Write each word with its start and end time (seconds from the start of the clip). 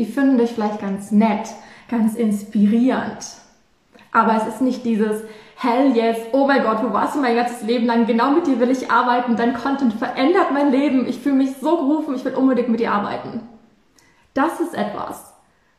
Die 0.00 0.06
finden 0.06 0.38
dich 0.38 0.52
vielleicht 0.52 0.80
ganz 0.80 1.10
nett, 1.10 1.50
ganz 1.90 2.14
inspirierend. 2.14 3.18
Aber 4.12 4.34
es 4.34 4.46
ist 4.46 4.62
nicht 4.62 4.82
dieses 4.86 5.20
Hell 5.56 5.94
yes, 5.94 6.16
oh 6.32 6.46
mein 6.46 6.62
Gott, 6.62 6.82
wo 6.82 6.90
warst 6.90 7.16
du 7.16 7.20
mein 7.20 7.36
ganzes 7.36 7.60
Leben 7.60 7.84
lang? 7.84 8.06
Genau 8.06 8.30
mit 8.30 8.46
dir 8.46 8.58
will 8.60 8.70
ich 8.70 8.90
arbeiten. 8.90 9.36
Dein 9.36 9.52
Content 9.52 9.92
verändert 9.92 10.52
mein 10.54 10.70
Leben. 10.70 11.06
Ich 11.06 11.18
fühle 11.18 11.34
mich 11.34 11.50
so 11.60 11.76
gerufen, 11.76 12.14
ich 12.14 12.24
will 12.24 12.32
unbedingt 12.32 12.70
mit 12.70 12.80
dir 12.80 12.92
arbeiten. 12.92 13.42
Das 14.32 14.58
ist 14.58 14.72
etwas, 14.72 15.34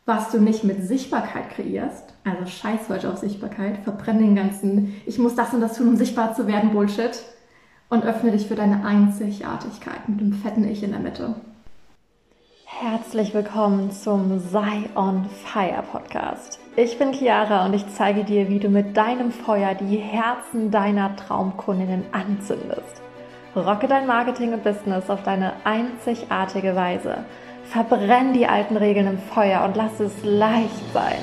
was 0.06 0.30
du 0.30 0.40
nicht 0.40 0.64
mit 0.64 0.84
Sichtbarkeit 0.84 1.50
kreierst. 1.50 2.14
Also 2.24 2.46
scheiß 2.46 2.90
heute 2.90 3.12
auf 3.12 3.18
Sichtbarkeit. 3.18 3.80
Verbrenn 3.84 4.20
den 4.20 4.36
ganzen, 4.36 5.02
ich 5.08 5.18
muss 5.18 5.34
das 5.34 5.52
und 5.52 5.62
das 5.62 5.78
tun, 5.78 5.88
um 5.88 5.96
sichtbar 5.96 6.36
zu 6.36 6.46
werden, 6.46 6.74
Bullshit. 6.74 7.24
Und 7.90 8.06
öffne 8.06 8.30
dich 8.30 8.46
für 8.46 8.56
deine 8.56 8.86
Einzigartigkeit 8.86 10.08
mit 10.08 10.22
dem 10.22 10.34
fetten 10.34 10.70
Ich 10.70 10.84
in 10.84 10.92
der 10.92 11.00
Mitte. 11.00 11.34
Herzlich 12.80 13.34
willkommen 13.34 13.92
zum 13.92 14.40
Sei 14.40 14.90
on 14.96 15.30
Fire 15.44 15.84
Podcast. 15.92 16.58
Ich 16.76 16.98
bin 16.98 17.14
Chiara 17.14 17.66
und 17.66 17.74
ich 17.76 17.86
zeige 17.94 18.24
dir, 18.24 18.50
wie 18.50 18.60
du 18.60 18.70
mit 18.70 18.98
deinem 18.98 19.32
Feuer 19.32 19.76
die 19.76 19.98
Herzen 19.98 20.72
deiner 20.72 21.16
Traumkundinnen 21.16 22.06
anzündest. 22.12 23.02
Rocke 23.56 23.88
dein 23.88 24.08
Marketing 24.08 24.54
und 24.54 24.64
Business 24.64 25.10
auf 25.10 25.22
deine 25.22 25.54
einzigartige 25.64 26.76
Weise. 26.76 27.26
Verbrenn 27.66 28.34
die 28.34 28.48
alten 28.48 28.78
Regeln 28.78 29.06
im 29.06 29.20
Feuer 29.20 29.64
und 29.66 29.76
lass 29.76 30.00
es 30.00 30.14
leicht 30.24 30.94
sein. 30.94 31.22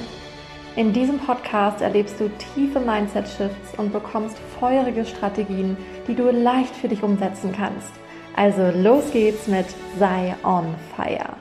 In 0.77 0.93
diesem 0.93 1.19
Podcast 1.19 1.81
erlebst 1.81 2.21
du 2.21 2.29
tiefe 2.55 2.79
Mindset-Shifts 2.79 3.77
und 3.79 3.93
bekommst 3.93 4.39
feurige 4.61 5.05
Strategien, 5.05 5.77
die 6.07 6.15
du 6.15 6.31
leicht 6.31 6.77
für 6.77 6.89
dich 6.89 7.03
umsetzen 7.03 7.53
kannst. 7.53 7.91
Also 8.39 8.71
los 8.73 9.11
geht's 9.13 9.49
mit 9.49 9.67
Sei 9.99 10.33
on 10.45 10.77
Fire. 10.95 11.35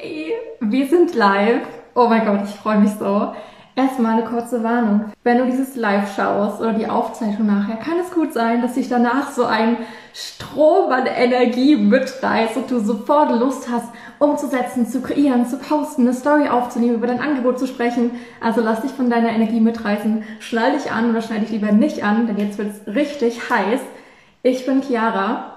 Yay, 0.00 0.32
wir 0.60 0.86
sind 0.86 1.16
live. 1.16 1.62
Oh 1.96 2.06
mein 2.06 2.24
Gott, 2.24 2.42
ich 2.44 2.54
freue 2.54 2.78
mich 2.78 2.92
so. 3.00 3.32
Erstmal 3.74 4.12
eine 4.12 4.30
kurze 4.30 4.62
Warnung. 4.62 5.06
Wenn 5.24 5.38
du 5.38 5.46
dieses 5.46 5.74
Live 5.74 6.14
schaust 6.14 6.60
oder 6.60 6.74
die 6.74 6.88
Aufzeichnung 6.88 7.48
nachher, 7.48 7.78
kann 7.78 7.98
es 7.98 8.14
gut 8.14 8.32
sein, 8.32 8.62
dass 8.62 8.76
sich 8.76 8.88
danach 8.88 9.32
so 9.32 9.44
ein 9.44 9.76
Strom 10.14 10.92
an 10.92 11.06
Energie 11.06 11.74
mitreißt 11.74 12.56
und 12.58 12.70
du 12.70 12.78
sofort 12.78 13.32
Lust 13.32 13.68
hast, 13.68 13.88
umzusetzen, 14.20 14.86
zu 14.86 15.00
kreieren, 15.00 15.46
zu 15.46 15.58
posten, 15.58 16.02
eine 16.02 16.14
Story 16.14 16.48
aufzunehmen, 16.48 16.94
über 16.94 17.08
dein 17.08 17.20
Angebot 17.20 17.58
zu 17.58 17.66
sprechen. 17.66 18.12
Also 18.40 18.60
lass 18.60 18.82
dich 18.82 18.92
von 18.92 19.10
deiner 19.10 19.30
Energie 19.30 19.58
mitreißen. 19.58 20.22
Schnall 20.38 20.74
dich 20.74 20.92
an 20.92 21.10
oder 21.10 21.22
schnall 21.22 21.40
dich 21.40 21.50
lieber 21.50 21.72
nicht 21.72 22.04
an, 22.04 22.28
denn 22.28 22.38
jetzt 22.38 22.56
wird 22.56 22.70
es 22.70 22.94
richtig 22.94 23.50
heiß. 23.50 23.80
Ich 24.44 24.64
bin 24.64 24.80
Chiara 24.80 25.55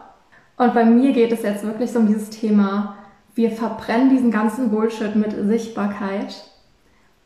und 0.60 0.74
bei 0.76 0.86
mir 0.86 1.12
geht 1.14 1.32
es 1.32 1.42
jetzt 1.42 1.64
wirklich 1.64 1.92
so 1.92 2.00
um 2.00 2.08
dieses 2.08 2.30
Thema 2.30 2.96
wir 3.40 3.52
verbrennen 3.52 4.10
diesen 4.10 4.32
ganzen 4.32 4.70
Bullshit 4.70 5.16
mit 5.16 5.32
Sichtbarkeit 5.48 6.44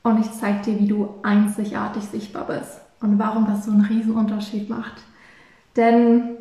und 0.03 0.19
ich 0.19 0.31
zeige 0.31 0.61
dir, 0.61 0.79
wie 0.79 0.87
du 0.87 1.09
einzigartig 1.23 2.03
sichtbar 2.03 2.45
bist 2.45 2.81
und 3.01 3.17
warum 3.17 3.47
das 3.47 3.65
so 3.65 3.71
einen 3.71 3.81
riesen 3.85 4.15
Unterschied 4.15 4.69
macht. 4.69 5.01
Denn 5.75 6.37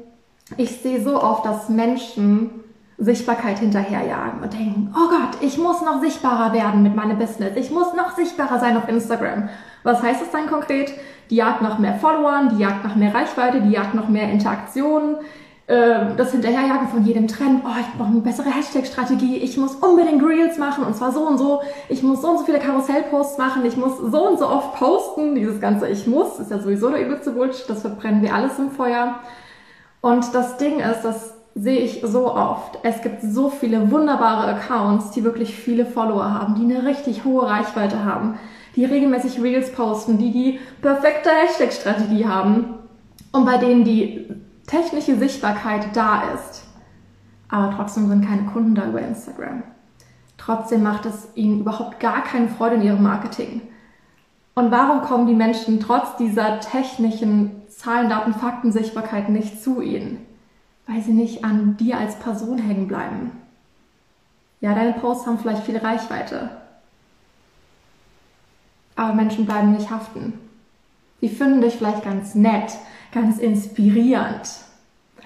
ich 0.58 0.82
sehe 0.82 1.02
so 1.02 1.22
oft, 1.22 1.46
dass 1.46 1.70
Menschen 1.70 2.50
Sichtbarkeit 2.98 3.60
hinterherjagen 3.60 4.42
und 4.42 4.52
denken, 4.52 4.94
oh 4.94 5.08
Gott, 5.08 5.38
ich 5.40 5.56
muss 5.56 5.80
noch 5.80 6.02
sichtbarer 6.02 6.52
werden 6.52 6.82
mit 6.82 6.94
meinem 6.94 7.18
Business. 7.18 7.56
Ich 7.56 7.70
muss 7.70 7.94
noch 7.94 8.14
sichtbarer 8.14 8.60
sein 8.60 8.77
auf 8.77 8.90
Instagram. 8.90 9.48
Was 9.84 10.02
heißt 10.02 10.20
das 10.20 10.32
dann 10.32 10.48
konkret? 10.48 10.92
Die 11.30 11.36
Jagd 11.36 11.62
nach 11.62 11.78
mehr 11.78 11.94
Followern, 11.94 12.50
die 12.50 12.62
Jagd 12.62 12.84
nach 12.84 12.94
mehr 12.94 13.14
Reichweite, 13.14 13.62
die 13.62 13.70
Jagd 13.70 13.94
nach 13.94 14.08
mehr 14.08 14.30
Interaktionen, 14.30 15.16
ähm, 15.68 16.16
das 16.16 16.32
Hinterherjagen 16.32 16.88
von 16.88 17.05
jedem 17.05 17.28
Trend, 17.28 17.62
oh, 17.64 17.80
ich 17.80 17.98
brauche 17.98 18.08
eine 18.08 18.20
bessere 18.20 18.50
Hashtag-Strategie, 18.50 19.36
ich 19.36 19.56
muss 19.56 19.77
unbedingt 19.77 20.22
Reels 20.22 20.58
machen 20.58 20.84
und 20.84 20.96
zwar 20.96 21.12
so 21.12 21.20
und 21.20 21.38
so, 21.38 21.62
ich 21.88 22.02
muss 22.02 22.20
so 22.20 22.30
und 22.30 22.38
so 22.38 22.44
viele 22.44 22.58
Karussell-Posts 22.58 23.38
machen, 23.38 23.64
ich 23.64 23.77
muss 23.77 23.98
so 23.98 24.28
und 24.28 24.38
so 24.40 24.48
oft 24.48 24.74
posten, 24.74 25.36
dieses 25.36 25.60
ganze 25.60 25.88
Ich 25.88 26.06
muss, 26.06 26.40
ist 26.40 26.50
ja 26.50 26.58
sowieso 26.58 26.90
der 26.90 27.06
übelste 27.06 27.30
Bullshit, 27.30 27.68
das 27.68 27.83
verbrennen 27.83 28.22
wir 28.22 28.34
alles 28.34 28.58
im 28.58 28.72
Feuer. 28.72 29.20
Und 30.00 30.34
das 30.34 30.56
Ding 30.56 30.80
ist, 30.80 31.02
das 31.02 31.34
sehe 31.55 31.79
ich 31.79 32.02
so 32.05 32.34
oft, 32.34 32.79
es 32.83 33.00
gibt 33.02 33.23
so 33.23 33.48
viele 33.48 33.90
wunderbare 33.90 34.48
Accounts, 34.55 35.12
die 35.12 35.23
wirklich 35.23 35.55
viele 35.55 35.86
Follower 35.86 36.29
haben, 36.29 36.56
die 36.56 36.74
eine 36.74 36.86
richtig 36.86 37.24
hohe 37.24 37.46
Reichweite 37.46 38.05
haben, 38.05 38.39
die 38.74 38.84
regelmäßig 38.84 39.40
Reels 39.40 39.70
posten, 39.70 40.18
die 40.18 40.33
die 40.33 40.61
perfekte 40.80 41.30
Hashtag-Strategie 41.30 42.27
haben 42.27 42.74
und 43.30 43.44
bei 43.44 43.58
denen 43.58 43.84
die 43.84 44.29
technische 44.67 45.18
Sichtbarkeit 45.18 45.95
da 45.95 46.33
ist, 46.33 46.64
aber 47.48 47.74
trotzdem 47.77 48.08
sind 48.08 48.27
keine 48.27 48.45
Kunden 48.46 48.74
da 48.74 48.86
über 48.86 49.00
Instagram. 49.00 49.62
Trotzdem 50.39 50.83
macht 50.83 51.06
es 51.06 51.28
ihnen 51.34 51.61
überhaupt 51.61 52.00
gar 52.00 52.24
keine 52.24 52.48
Freude 52.48 52.77
in 52.77 52.83
ihrem 52.83 53.02
Marketing. 53.02 53.62
Und 54.55 54.70
warum 54.70 55.02
kommen 55.02 55.27
die 55.27 55.34
Menschen 55.34 55.80
trotz 55.80 56.17
dieser 56.17 56.61
technischen 56.61 57.62
Zahlen, 57.68 58.11
Daten, 58.11 58.34
Fakten, 58.34 58.73
Sichtbarkeit 58.73 59.28
nicht 59.28 59.62
zu 59.62 59.80
ihnen? 59.80 60.27
Weil 60.86 61.00
sie 61.00 61.12
nicht 61.12 61.44
an 61.44 61.77
dir 61.77 61.96
als 61.96 62.18
Person 62.18 62.58
hängen 62.58 62.89
bleiben. 62.89 63.30
Ja, 64.61 64.74
deine 64.74 64.94
Posts 64.94 65.27
haben 65.27 65.39
vielleicht 65.39 65.64
viel 65.64 65.79
Reichweite. 65.79 66.50
Aber 68.96 69.14
Menschen 69.14 69.46
bleiben 69.46 69.73
nicht 69.73 69.90
haften. 69.90 70.34
Sie 71.20 71.29
finden 71.29 71.61
dich 71.61 71.77
vielleicht 71.77 72.05
ganz 72.05 72.34
nett, 72.34 72.73
ganz 73.12 73.39
inspirierend. 73.39 74.48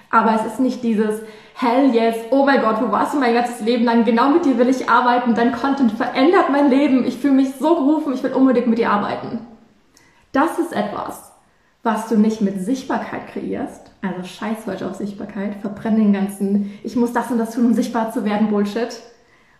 Aber 0.09 0.35
es 0.35 0.45
ist 0.45 0.59
nicht 0.59 0.83
dieses 0.83 1.21
Hell 1.59 1.93
yes, 1.93 2.15
oh 2.29 2.45
mein 2.45 2.61
Gott, 2.61 2.79
wo 2.81 2.91
warst 2.91 3.15
du 3.15 3.19
mein 3.19 3.33
ganzes 3.33 3.61
Leben 3.61 3.83
lang? 3.83 4.05
Genau 4.05 4.29
mit 4.29 4.45
dir 4.45 4.59
will 4.59 4.69
ich 4.69 4.87
arbeiten. 4.87 5.33
Dein 5.33 5.51
Content 5.51 5.91
verändert 5.91 6.51
mein 6.51 6.69
Leben. 6.69 7.03
Ich 7.03 7.17
fühle 7.17 7.33
mich 7.33 7.55
so 7.55 7.75
gerufen, 7.75 8.13
ich 8.13 8.21
will 8.21 8.33
unbedingt 8.33 8.67
mit 8.67 8.77
dir 8.77 8.91
arbeiten. 8.91 9.39
Das 10.33 10.59
ist 10.59 10.71
etwas, 10.71 11.31
was 11.81 12.09
du 12.09 12.15
nicht 12.15 12.41
mit 12.41 12.61
Sichtbarkeit 12.61 13.27
kreierst. 13.29 13.89
Also 14.03 14.23
scheiß 14.23 14.67
heute 14.67 14.87
auf 14.87 14.95
Sichtbarkeit. 14.95 15.55
Verbrenn 15.55 15.95
den 15.95 16.13
ganzen, 16.13 16.77
ich 16.83 16.95
muss 16.95 17.11
das 17.11 17.31
und 17.31 17.39
das 17.39 17.55
tun, 17.55 17.65
um 17.65 17.73
sichtbar 17.73 18.11
zu 18.11 18.23
werden, 18.23 18.49
Bullshit. 18.49 19.01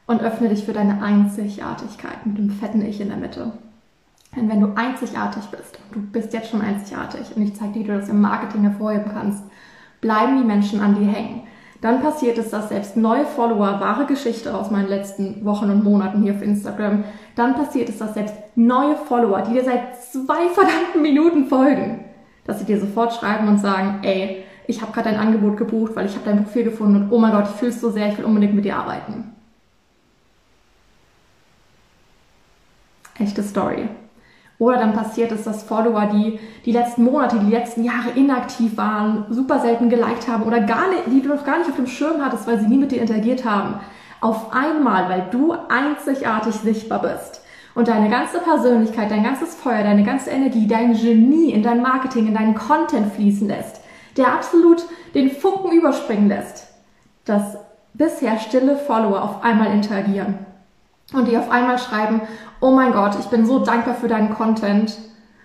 Und 0.05 0.21
öffne 0.21 0.49
dich 0.49 0.65
für 0.65 0.73
deine 0.73 1.01
Einzigartigkeit 1.01 2.25
mit 2.25 2.37
dem 2.37 2.51
fetten 2.51 2.85
Ich 2.85 3.01
in 3.01 3.09
der 3.09 3.17
Mitte. 3.17 3.53
Denn 4.35 4.49
wenn 4.49 4.61
du 4.61 4.73
einzigartig 4.75 5.45
bist, 5.45 5.79
du 5.91 6.01
bist 6.01 6.33
jetzt 6.33 6.51
schon 6.51 6.61
einzigartig, 6.61 7.35
und 7.35 7.41
ich 7.41 7.55
zeige 7.55 7.73
dir, 7.73 7.79
wie 7.79 7.87
du 7.87 7.99
das 7.99 8.09
im 8.09 8.21
Marketing 8.21 8.63
hervorheben 8.63 9.11
kannst, 9.13 9.43
bleiben 10.01 10.37
die 10.37 10.43
Menschen 10.43 10.79
an 10.79 10.95
dir 10.95 11.11
hängen. 11.11 11.43
Dann 11.81 12.01
passiert 12.01 12.37
es, 12.37 12.49
dass 12.49 12.69
selbst 12.69 12.97
neue 12.97 13.25
Follower, 13.25 13.79
wahre 13.79 14.05
Geschichte 14.05 14.53
aus 14.55 14.71
meinen 14.71 14.89
letzten 14.89 15.45
Wochen 15.45 15.69
und 15.69 15.83
Monaten 15.83 16.23
hier 16.23 16.33
auf 16.33 16.41
Instagram, 16.41 17.03
dann 17.35 17.53
passiert 17.53 17.89
es, 17.89 17.99
dass 17.99 18.15
selbst 18.15 18.35
neue 18.55 18.95
Follower, 18.95 19.41
die 19.41 19.53
dir 19.53 19.63
seit 19.63 20.01
zwei 20.03 20.49
verdammten 20.53 21.01
Minuten 21.01 21.47
folgen, 21.47 22.05
dass 22.45 22.59
sie 22.59 22.65
dir 22.65 22.79
sofort 22.79 23.13
schreiben 23.13 23.47
und 23.47 23.59
sagen, 23.59 23.99
ey, 24.01 24.43
ich 24.65 24.81
habe 24.81 24.91
gerade 24.91 25.09
dein 25.09 25.19
Angebot 25.19 25.55
gebucht, 25.55 25.95
weil 25.95 26.07
ich 26.07 26.15
habe 26.15 26.25
dein 26.25 26.43
Profil 26.43 26.63
gefunden 26.65 27.03
und 27.03 27.11
oh 27.11 27.19
mein 27.19 27.31
Gott, 27.31 27.45
ich 27.45 27.55
fühle 27.55 27.71
es 27.71 27.79
so 27.79 27.89
sehr, 27.89 28.09
ich 28.09 28.17
will 28.17 28.25
unbedingt 28.25 28.55
mit 28.55 28.65
dir 28.65 28.75
arbeiten. 28.75 29.35
Echte 33.19 33.43
Story. 33.43 33.87
Oder 34.59 34.77
dann 34.77 34.93
passiert 34.93 35.31
es, 35.31 35.43
dass 35.43 35.63
Follower, 35.63 36.07
die 36.07 36.39
die 36.65 36.71
letzten 36.71 37.03
Monate, 37.03 37.39
die 37.39 37.51
letzten 37.51 37.83
Jahre 37.83 38.09
inaktiv 38.15 38.75
waren, 38.75 39.25
super 39.29 39.59
selten 39.59 39.89
geliked 39.89 40.27
haben 40.27 40.43
oder 40.43 40.61
gar 40.61 40.89
nicht, 40.89 41.03
die 41.07 41.21
du 41.21 41.29
noch 41.29 41.45
gar 41.45 41.59
nicht 41.59 41.69
auf 41.69 41.75
dem 41.75 41.87
Schirm 41.87 42.23
hattest, 42.23 42.47
weil 42.47 42.59
sie 42.59 42.67
nie 42.67 42.77
mit 42.77 42.91
dir 42.91 43.01
interagiert 43.01 43.45
haben, 43.45 43.75
auf 44.19 44.51
einmal, 44.51 45.09
weil 45.09 45.27
du 45.29 45.53
einzigartig 45.69 46.55
sichtbar 46.55 47.03
bist 47.03 47.41
und 47.75 47.87
deine 47.87 48.09
ganze 48.09 48.39
Persönlichkeit, 48.39 49.11
dein 49.11 49.23
ganzes 49.23 49.53
Feuer, 49.53 49.83
deine 49.83 50.03
ganze 50.03 50.31
Energie, 50.31 50.67
dein 50.67 50.93
Genie 50.93 51.51
in 51.51 51.61
dein 51.61 51.83
Marketing, 51.83 52.27
in 52.27 52.33
deinen 52.33 52.55
Content 52.55 53.13
fließen 53.13 53.47
lässt, 53.47 53.81
der 54.17 54.33
absolut 54.33 54.83
den 55.13 55.29
Funken 55.29 55.71
überspringen 55.71 56.29
lässt, 56.29 56.67
dass 57.25 57.57
bisher 57.93 58.39
stille 58.39 58.75
Follower 58.75 59.21
auf 59.21 59.43
einmal 59.43 59.71
interagieren 59.71 60.39
und 61.13 61.27
die 61.27 61.37
auf 61.37 61.49
einmal 61.49 61.77
schreiben, 61.77 62.21
oh 62.59 62.71
mein 62.71 62.91
Gott, 62.91 63.17
ich 63.19 63.27
bin 63.27 63.45
so 63.45 63.59
dankbar 63.59 63.95
für 63.95 64.07
deinen 64.07 64.33
Content, 64.33 64.97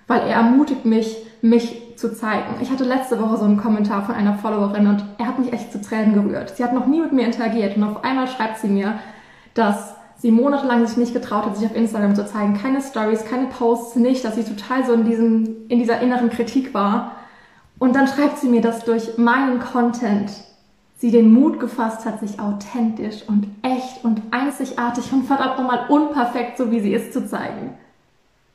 weil 0.06 0.20
er 0.22 0.36
ermutigt 0.36 0.84
mich, 0.84 1.16
mich 1.40 1.96
zu 1.96 2.14
zeigen. 2.14 2.56
Ich 2.60 2.70
hatte 2.70 2.84
letzte 2.84 3.20
Woche 3.20 3.36
so 3.36 3.44
einen 3.44 3.60
Kommentar 3.60 4.04
von 4.04 4.14
einer 4.14 4.34
Followerin 4.34 4.86
und 4.86 5.04
er 5.18 5.26
hat 5.26 5.38
mich 5.38 5.52
echt 5.52 5.72
zu 5.72 5.80
Tränen 5.80 6.14
gerührt. 6.14 6.56
Sie 6.56 6.64
hat 6.64 6.72
noch 6.72 6.86
nie 6.86 7.00
mit 7.00 7.12
mir 7.12 7.26
interagiert 7.26 7.76
und 7.76 7.84
auf 7.84 8.04
einmal 8.04 8.26
schreibt 8.26 8.58
sie 8.58 8.68
mir, 8.68 8.98
dass 9.54 9.94
sie 10.18 10.30
monatelang 10.30 10.86
sich 10.86 10.96
nicht 10.96 11.12
getraut 11.12 11.46
hat, 11.46 11.56
sich 11.56 11.66
auf 11.66 11.76
Instagram 11.76 12.14
zu 12.14 12.26
zeigen. 12.26 12.58
Keine 12.60 12.80
Stories, 12.80 13.24
keine 13.24 13.46
Posts, 13.46 13.96
nicht, 13.96 14.24
dass 14.24 14.36
sie 14.36 14.44
total 14.44 14.84
so 14.84 14.92
in 14.92 15.04
diesem, 15.04 15.68
in 15.68 15.78
dieser 15.78 16.00
inneren 16.00 16.30
Kritik 16.30 16.74
war. 16.74 17.16
Und 17.78 17.96
dann 17.96 18.06
schreibt 18.06 18.38
sie 18.38 18.48
mir, 18.48 18.60
dass 18.60 18.84
durch 18.84 19.18
meinen 19.18 19.58
Content 19.58 20.30
sie 21.02 21.10
den 21.10 21.32
Mut 21.32 21.58
gefasst 21.58 22.06
hat, 22.06 22.20
sich 22.20 22.38
authentisch 22.38 23.24
und 23.26 23.48
echt 23.62 24.04
und 24.04 24.22
einzigartig 24.30 25.12
und 25.12 25.24
verdammt 25.24 25.58
nochmal 25.58 25.86
unperfekt, 25.88 26.56
so 26.56 26.70
wie 26.70 26.78
sie 26.78 26.94
ist, 26.94 27.12
zu 27.12 27.26
zeigen. 27.26 27.74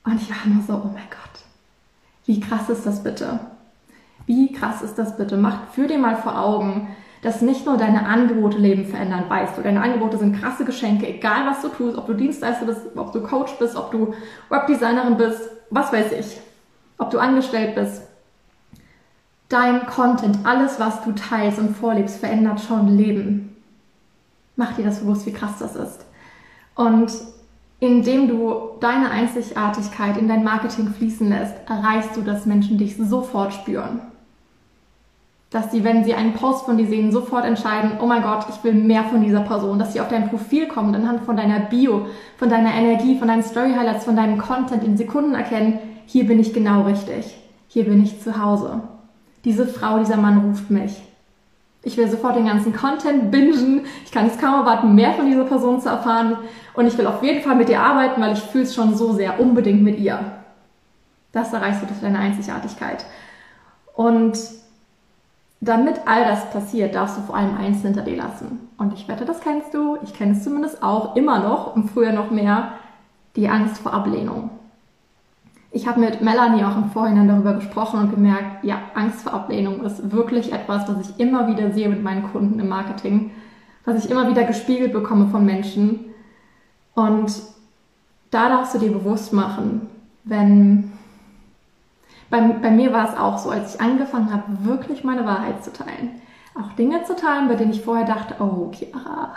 Und 0.06 0.22
ich 0.22 0.30
war 0.30 0.38
nur 0.46 0.64
so, 0.64 0.76
oh 0.76 0.90
mein 0.94 1.10
Gott, 1.10 1.44
wie 2.26 2.40
krass 2.40 2.70
ist 2.70 2.86
das 2.86 3.04
bitte? 3.04 3.42
Wie 4.28 4.54
krass 4.54 4.82
ist 4.82 4.96
das 4.96 5.18
bitte? 5.18 5.36
Macht, 5.36 5.74
führ 5.74 5.90
dir 5.90 5.98
mal 5.98 6.16
vor 6.16 6.40
Augen, 6.40 6.88
dass 7.22 7.42
nicht 7.42 7.66
nur 7.66 7.76
deine 7.76 8.08
Angebote 8.08 8.58
Leben 8.58 8.86
verändern, 8.86 9.26
weißt 9.28 9.58
du, 9.58 9.62
deine 9.62 9.82
Angebote 9.82 10.18
sind 10.18 10.40
krasse 10.40 10.64
Geschenke, 10.64 11.06
egal 11.06 11.48
was 11.48 11.62
du 11.62 11.68
tust, 11.68 11.98
ob 11.98 12.08
du 12.08 12.14
Dienstleister 12.14 12.66
bist, 12.66 12.80
ob 12.96 13.12
du 13.12 13.24
Coach 13.24 13.52
bist, 13.60 13.76
ob 13.76 13.92
du 13.92 14.14
Webdesignerin 14.48 15.18
bist, 15.18 15.50
was 15.70 15.92
weiß 15.92 16.14
ich, 16.14 16.40
ob 16.98 17.10
du 17.10 17.20
angestellt 17.20 17.76
bist. 17.76 18.04
Dein 19.50 19.86
Content, 19.86 20.40
alles, 20.44 20.80
was 20.80 21.04
du 21.04 21.14
teilst 21.14 21.60
und 21.60 21.76
vorlebst, 21.76 22.18
verändert 22.18 22.60
schon 22.60 22.98
Leben. 22.98 23.56
Mach 24.56 24.76
dir 24.76 24.86
das 24.86 25.00
bewusst, 25.00 25.26
wie 25.26 25.34
krass 25.34 25.60
das 25.60 25.76
ist. 25.76 26.06
Und 26.76 27.12
indem 27.80 28.28
du 28.28 28.72
deine 28.80 29.10
Einzigartigkeit 29.12 30.18
in 30.18 30.28
dein 30.28 30.44
Marketing 30.44 30.90
fließen 30.90 31.30
lässt, 31.30 31.56
erreichst 31.70 32.16
du, 32.18 32.22
dass 32.22 32.46
Menschen 32.46 32.78
dich 32.78 32.98
sofort 32.98 33.54
spüren 33.54 34.02
dass 35.50 35.72
sie, 35.72 35.84
wenn 35.84 36.04
sie 36.04 36.14
einen 36.14 36.34
Post 36.34 36.66
von 36.66 36.78
dir 36.78 36.88
sehen, 36.88 37.12
sofort 37.12 37.46
entscheiden, 37.46 37.94
oh 38.02 38.06
mein 38.06 38.22
Gott, 38.22 38.46
ich 38.50 38.62
will 38.64 38.74
mehr 38.74 39.06
von 39.06 39.22
dieser 39.22 39.42
Person, 39.42 39.80
dass 39.80 39.94
sie 39.94 40.02
auf 40.02 40.10
dein 40.10 40.30
Profil 40.30 40.68
kommen, 40.68 40.94
anhand 40.94 41.22
von 41.22 41.38
deiner 41.38 41.62
Bio, 41.62 42.08
von 42.38 42.50
deiner 42.50 42.74
Energie, 42.74 43.18
von 43.18 43.30
deinen 43.30 43.44
Story 43.44 43.74
Highlights, 43.74 44.04
von 44.04 44.16
deinem 44.16 44.38
Content 44.38 44.84
in 44.84 44.98
Sekunden 44.98 45.36
erkennen, 45.36 45.80
hier 46.06 46.28
bin 46.28 46.40
ich 46.40 46.54
genau 46.54 46.84
richtig, 46.84 47.38
hier 47.70 47.86
bin 47.86 48.04
ich 48.04 48.22
zu 48.22 48.42
Hause. 48.42 48.82
Diese 49.46 49.68
Frau, 49.68 50.00
dieser 50.00 50.18
Mann 50.18 50.40
ruft 50.40 50.70
mich. 50.70 51.02
Ich 51.84 51.96
will 51.96 52.10
sofort 52.10 52.36
den 52.36 52.48
ganzen 52.48 52.76
Content 52.76 53.32
bingen. 53.32 53.86
Ich 54.04 54.12
kann 54.12 54.28
es 54.28 54.38
kaum 54.38 54.56
erwarten, 54.56 54.94
mehr 54.96 55.14
von 55.14 55.26
dieser 55.26 55.46
Person 55.46 55.80
zu 55.80 55.90
erfahren. 55.90 56.38
Und 56.74 56.88
ich 56.88 56.98
will 56.98 57.08
auf 57.08 57.24
jeden 57.24 57.42
Fall 57.42 57.56
mit 57.56 57.70
ihr 57.70 57.82
arbeiten, 57.82 58.22
weil 58.22 58.34
ich 58.34 58.42
fühle 58.42 58.66
es 58.66 58.76
schon 58.76 58.96
so 58.96 59.14
sehr 59.14 59.40
unbedingt 59.40 59.84
mit 59.84 59.98
ihr. 60.00 60.20
Das 61.32 61.54
erreichst 61.54 61.82
du 61.82 61.86
durch 61.86 62.02
deine 62.02 62.20
Einzigartigkeit. 62.20 63.06
Und 63.96 64.38
damit 65.60 66.02
all 66.06 66.24
das 66.26 66.50
passiert, 66.52 66.94
darfst 66.94 67.18
du 67.18 67.22
vor 67.22 67.36
allem 67.36 67.58
eins 67.58 67.82
hinter 67.82 68.02
dir 68.02 68.18
lassen. 68.18 68.70
Und 68.78 68.94
ich 68.94 69.08
wette, 69.08 69.26
das 69.26 69.42
kennst 69.42 69.74
du. 69.74 69.98
Ich 70.04 70.14
kenne 70.14 70.34
es 70.34 70.44
zumindest 70.44 70.84
auch 70.84 71.16
immer 71.16 71.40
noch 71.40 71.76
und 71.76 71.90
früher 71.90 72.12
noch 72.12 72.32
mehr. 72.32 72.74
Die 73.36 73.50
Angst 73.50 73.78
vor 73.78 73.94
Ablehnung. 73.94 74.50
Ich 75.72 75.88
habe 75.88 76.00
mit 76.00 76.22
Melanie 76.22 76.64
auch 76.64 76.78
im 76.78 76.90
Vorhinein 76.92 77.28
darüber 77.28 77.54
gesprochen 77.54 78.00
und 78.00 78.10
gemerkt, 78.12 78.64
ja, 78.64 78.80
Angst 78.96 79.22
vor 79.22 79.34
Ablehnung 79.34 79.84
ist 79.84 80.12
wirklich 80.12 80.54
etwas, 80.54 80.88
was 80.88 81.10
ich 81.10 81.20
immer 81.20 81.48
wieder 81.48 81.72
sehe 81.72 81.90
mit 81.90 82.02
meinen 82.04 82.32
Kunden 82.32 82.60
im 82.60 82.70
Marketing, 82.70 83.32
was 83.86 84.04
ich 84.04 84.10
immer 84.10 84.30
wieder 84.30 84.44
gespiegelt 84.44 84.94
bekomme 84.94 85.28
von 85.28 85.46
Menschen. 85.46 86.06
Und 86.96 87.32
da 88.32 88.50
darfst 88.50 88.76
du 88.76 88.80
dir 88.80 88.92
bewusst 88.92 89.34
machen, 89.34 89.88
wenn 90.24 90.92
bei, 92.30 92.42
bei 92.42 92.72
mir 92.72 92.92
war 92.92 93.10
es 93.10 93.18
auch 93.18 93.38
so, 93.38 93.50
als 93.50 93.76
ich 93.76 93.82
angefangen 93.82 94.34
habe, 94.34 94.66
wirklich 94.66 95.04
meine 95.04 95.26
Wahrheit 95.26 95.64
zu 95.64 95.72
teilen. 95.72 96.22
Auch 96.56 96.74
Dinge 96.74 97.04
zu 97.04 97.16
teilen, 97.16 97.48
bei 97.48 97.56
denen 97.56 97.72
ich 97.72 97.82
vorher 97.82 98.06
dachte, 98.06 98.36
oh, 98.40 98.72
Chiara, 98.72 99.34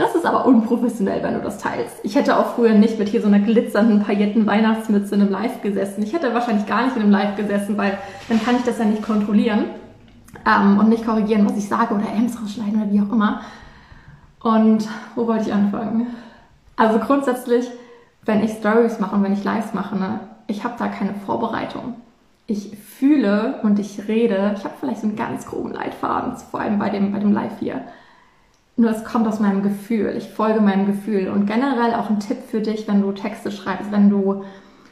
das 0.00 0.14
ist 0.14 0.24
aber 0.24 0.46
unprofessionell, 0.46 1.22
wenn 1.22 1.34
du 1.34 1.40
das 1.40 1.58
teilst. 1.58 1.96
Ich 2.02 2.14
hätte 2.14 2.38
auch 2.38 2.54
früher 2.54 2.72
nicht 2.72 2.98
mit 2.98 3.08
hier 3.08 3.20
so 3.20 3.26
einer 3.26 3.40
glitzernden 3.40 4.02
Pailletten-Weihnachtsmütze 4.02 5.14
in 5.14 5.20
einem 5.20 5.30
Live 5.30 5.60
gesessen. 5.60 6.02
Ich 6.02 6.14
hätte 6.14 6.32
wahrscheinlich 6.32 6.66
gar 6.66 6.84
nicht 6.84 6.96
in 6.96 7.02
einem 7.02 7.10
Live 7.10 7.36
gesessen, 7.36 7.76
weil 7.76 7.98
dann 8.28 8.42
kann 8.42 8.56
ich 8.56 8.62
das 8.62 8.78
ja 8.78 8.86
nicht 8.86 9.02
kontrollieren 9.02 9.66
ähm, 10.46 10.78
und 10.78 10.88
nicht 10.88 11.04
korrigieren, 11.04 11.46
was 11.46 11.56
ich 11.58 11.68
sage 11.68 11.94
oder 11.94 12.06
Ems 12.16 12.40
rausschneiden 12.40 12.82
oder 12.82 12.90
wie 12.90 13.00
auch 13.00 13.12
immer. 13.12 13.42
Und 14.42 14.88
wo 15.16 15.26
wollte 15.26 15.48
ich 15.48 15.52
anfangen? 15.52 16.06
Also 16.76 16.98
grundsätzlich, 16.98 17.68
wenn 18.24 18.42
ich 18.42 18.52
Stories 18.52 19.00
mache 19.00 19.16
und 19.16 19.22
wenn 19.22 19.34
ich 19.34 19.44
Lives 19.44 19.74
mache, 19.74 19.96
ne, 19.96 20.20
ich 20.46 20.64
habe 20.64 20.76
da 20.78 20.88
keine 20.88 21.14
Vorbereitung. 21.26 21.96
Ich 22.46 22.76
fühle 22.78 23.60
und 23.62 23.78
ich 23.78 24.08
rede. 24.08 24.54
Ich 24.56 24.64
habe 24.64 24.74
vielleicht 24.80 25.02
so 25.02 25.06
einen 25.06 25.16
ganz 25.16 25.46
groben 25.46 25.72
Leitfaden, 25.72 26.36
vor 26.36 26.60
allem 26.60 26.78
bei 26.78 26.88
dem, 26.88 27.12
bei 27.12 27.18
dem 27.18 27.32
Live 27.32 27.58
hier. 27.60 27.84
Nur 28.80 28.90
es 28.90 29.04
kommt 29.04 29.28
aus 29.28 29.40
meinem 29.40 29.62
Gefühl. 29.62 30.14
Ich 30.16 30.30
folge 30.30 30.60
meinem 30.60 30.86
Gefühl. 30.86 31.28
Und 31.28 31.46
generell 31.46 31.94
auch 31.94 32.08
ein 32.08 32.18
Tipp 32.18 32.38
für 32.50 32.60
dich, 32.60 32.88
wenn 32.88 33.02
du 33.02 33.12
Texte 33.12 33.50
schreibst, 33.50 33.92
wenn 33.92 34.08
du 34.08 34.42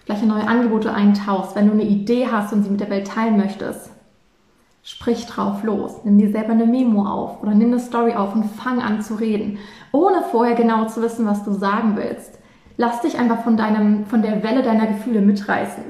vielleicht 0.04 0.26
neue 0.26 0.46
Angebote 0.46 0.92
eintauchst, 0.92 1.56
wenn 1.56 1.66
du 1.66 1.72
eine 1.72 1.84
Idee 1.84 2.28
hast 2.30 2.52
und 2.52 2.64
sie 2.64 2.70
mit 2.70 2.80
der 2.80 2.90
Welt 2.90 3.06
teilen 3.06 3.38
möchtest. 3.38 3.90
Sprich 4.82 5.26
drauf 5.26 5.64
los. 5.64 6.04
Nimm 6.04 6.18
dir 6.18 6.30
selber 6.30 6.52
eine 6.52 6.66
Memo 6.66 7.06
auf 7.06 7.42
oder 7.42 7.54
nimm 7.54 7.68
eine 7.68 7.80
Story 7.80 8.12
auf 8.12 8.34
und 8.34 8.44
fang 8.44 8.80
an 8.80 9.00
zu 9.00 9.14
reden, 9.14 9.58
ohne 9.92 10.22
vorher 10.30 10.54
genau 10.54 10.86
zu 10.86 11.02
wissen, 11.02 11.26
was 11.26 11.44
du 11.44 11.52
sagen 11.52 11.96
willst 11.96 12.38
lass 12.78 13.02
dich 13.02 13.18
einfach 13.18 13.42
von 13.42 13.58
deinem, 13.58 14.06
von 14.06 14.22
der 14.22 14.42
Welle 14.42 14.62
deiner 14.62 14.86
Gefühle 14.86 15.20
mitreißen. 15.20 15.84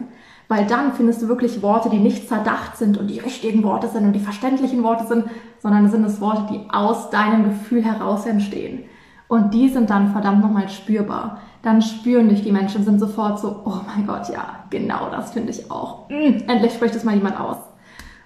Weil 0.49 0.67
dann 0.67 0.95
findest 0.95 1.21
du 1.21 1.29
wirklich 1.29 1.61
Worte, 1.63 1.91
die 1.91 1.99
nicht 1.99 2.27
zerdacht 2.27 2.79
sind 2.79 2.97
und 2.97 3.09
die 3.09 3.19
richtigen 3.19 3.63
Worte 3.63 3.89
sind 3.89 4.05
und 4.05 4.15
die 4.15 4.21
verständlichen 4.21 4.83
Worte 4.83 5.07
sind, 5.07 5.27
sondern 5.61 5.91
sind 5.91 6.05
es 6.05 6.21
Worte, 6.21 6.47
die 6.51 6.71
aus 6.71 7.11
deinem 7.11 7.45
Gefühl 7.45 7.85
heraus 7.85 8.25
entstehen. 8.25 8.85
Und 9.29 9.53
die 9.53 9.69
sind 9.69 9.91
dann 9.91 10.13
verdammt 10.13 10.41
nochmal 10.41 10.71
spürbar. 10.71 11.39
Dann 11.63 11.83
spüren 11.83 12.31
dich 12.31 12.43
die 12.43 12.53
Menschen, 12.53 12.83
sind 12.83 12.99
sofort 12.99 13.39
so, 13.39 13.61
oh 13.67 13.81
mein 13.87 14.07
Gott, 14.07 14.31
ja, 14.31 14.65
genau 14.71 15.11
das 15.11 15.33
finde 15.33 15.51
ich 15.51 15.71
auch. 15.71 16.09
Mm, 16.09 16.49
endlich 16.49 16.73
spricht 16.73 16.95
es 16.95 17.05
mal 17.05 17.15
jemand 17.15 17.39
aus. 17.39 17.59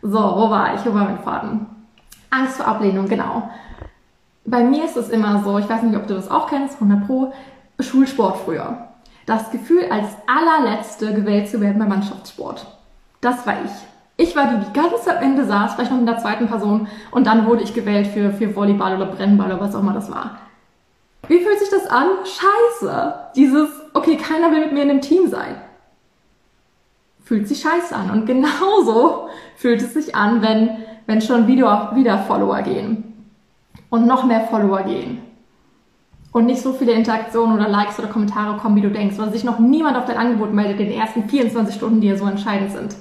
So, 0.01 0.19
wo 0.19 0.49
war 0.49 0.75
ich? 0.75 0.87
Wo 0.87 0.95
war 0.95 1.05
mein 1.05 1.19
Faden? 1.19 1.67
Angst 2.31 2.57
vor 2.57 2.69
Ablehnung, 2.69 3.09
genau. 3.09 3.51
Bei 4.45 4.63
mir 4.63 4.85
ist 4.85 4.97
es 4.97 5.09
immer 5.09 5.43
so, 5.43 5.59
ich 5.59 5.69
weiß 5.69 5.83
nicht, 5.83 5.97
ob 5.97 6.07
du 6.07 6.15
das 6.15 6.31
auch 6.31 6.49
kennst, 6.49 6.75
100 6.75 7.07
Pro, 7.07 7.33
Schulsport 7.81 8.37
früher. 8.39 8.92
Das 9.27 9.51
Gefühl, 9.51 9.85
als 9.91 10.09
allerletzte 10.27 11.15
gewählt 11.15 11.49
zu 11.49 11.61
werden 11.61 11.79
beim 11.79 11.89
Mannschaftssport. 11.89 12.67
Das 13.21 13.47
war 13.47 13.55
ich. 13.65 13.71
Ich 14.17 14.37
war 14.37 14.49
die, 14.49 14.65
die 14.65 14.73
ganz 14.73 15.07
am 15.09 15.23
Ende 15.23 15.45
saß, 15.45 15.75
vielleicht 15.75 15.91
noch 15.91 15.99
in 15.99 16.07
der 16.07 16.19
zweiten 16.19 16.49
Person, 16.49 16.89
und 17.11 17.27
dann 17.27 17.47
wurde 17.47 17.63
ich 17.63 17.75
gewählt 17.75 18.09
für, 18.09 18.33
für 18.33 18.55
Volleyball 18.55 18.97
oder 18.97 19.07
Brennball 19.07 19.47
oder 19.47 19.61
was 19.61 19.75
auch 19.75 19.81
immer 19.81 19.95
das 19.95 20.11
war. 20.11 20.39
Wie 21.29 21.41
fühlt 21.41 21.59
sich 21.59 21.71
das 21.71 21.87
an? 21.87 22.09
Scheiße. 22.25 23.15
Dieses, 23.37 23.69
okay, 23.95 24.17
keiner 24.17 24.51
will 24.51 24.61
mit 24.61 24.73
mir 24.73 24.83
in 24.83 24.91
einem 24.91 25.01
Team 25.01 25.29
sein. 25.29 25.55
Fühlt 27.25 27.47
sich 27.49 27.61
scheiße 27.61 27.95
an. 27.95 28.11
Und 28.11 28.27
genauso 28.27 29.29
fühlt 29.57 29.81
es 29.81 29.95
sich 29.95 30.17
an, 30.17 30.43
wenn, 30.43 30.71
wenn 31.07 31.21
schon 31.21 31.47
wieder, 31.47 31.93
wieder 31.95 32.19
Follower 32.19 32.61
gehen. 32.63 33.29
Und 33.89 34.07
noch 34.07 34.25
mehr 34.25 34.43
Follower 34.43 34.83
gehen 34.83 35.32
und 36.33 36.47
nicht 36.47 36.63
so 36.63 36.73
viele 36.73 36.93
Interaktionen 36.93 37.55
oder 37.55 37.69
Likes 37.69 37.99
oder 37.99 38.09
Kommentare 38.09 38.59
kommen, 38.59 38.77
wie 38.77 38.81
du 38.81 38.91
denkst, 38.91 39.19
oder 39.19 39.31
sich 39.31 39.45
noch 39.45 39.59
niemand 39.59 39.97
auf 39.97 40.07
dein 40.07 40.17
Angebot 40.17 40.53
meldet 40.53 40.81
in 40.81 40.89
den 40.89 40.99
ersten 40.99 41.29
24 41.29 41.75
Stunden, 41.75 42.01
die 42.01 42.09
ja 42.09 42.17
so 42.17 42.27
entscheidend 42.27 42.73
sind. 42.73 42.97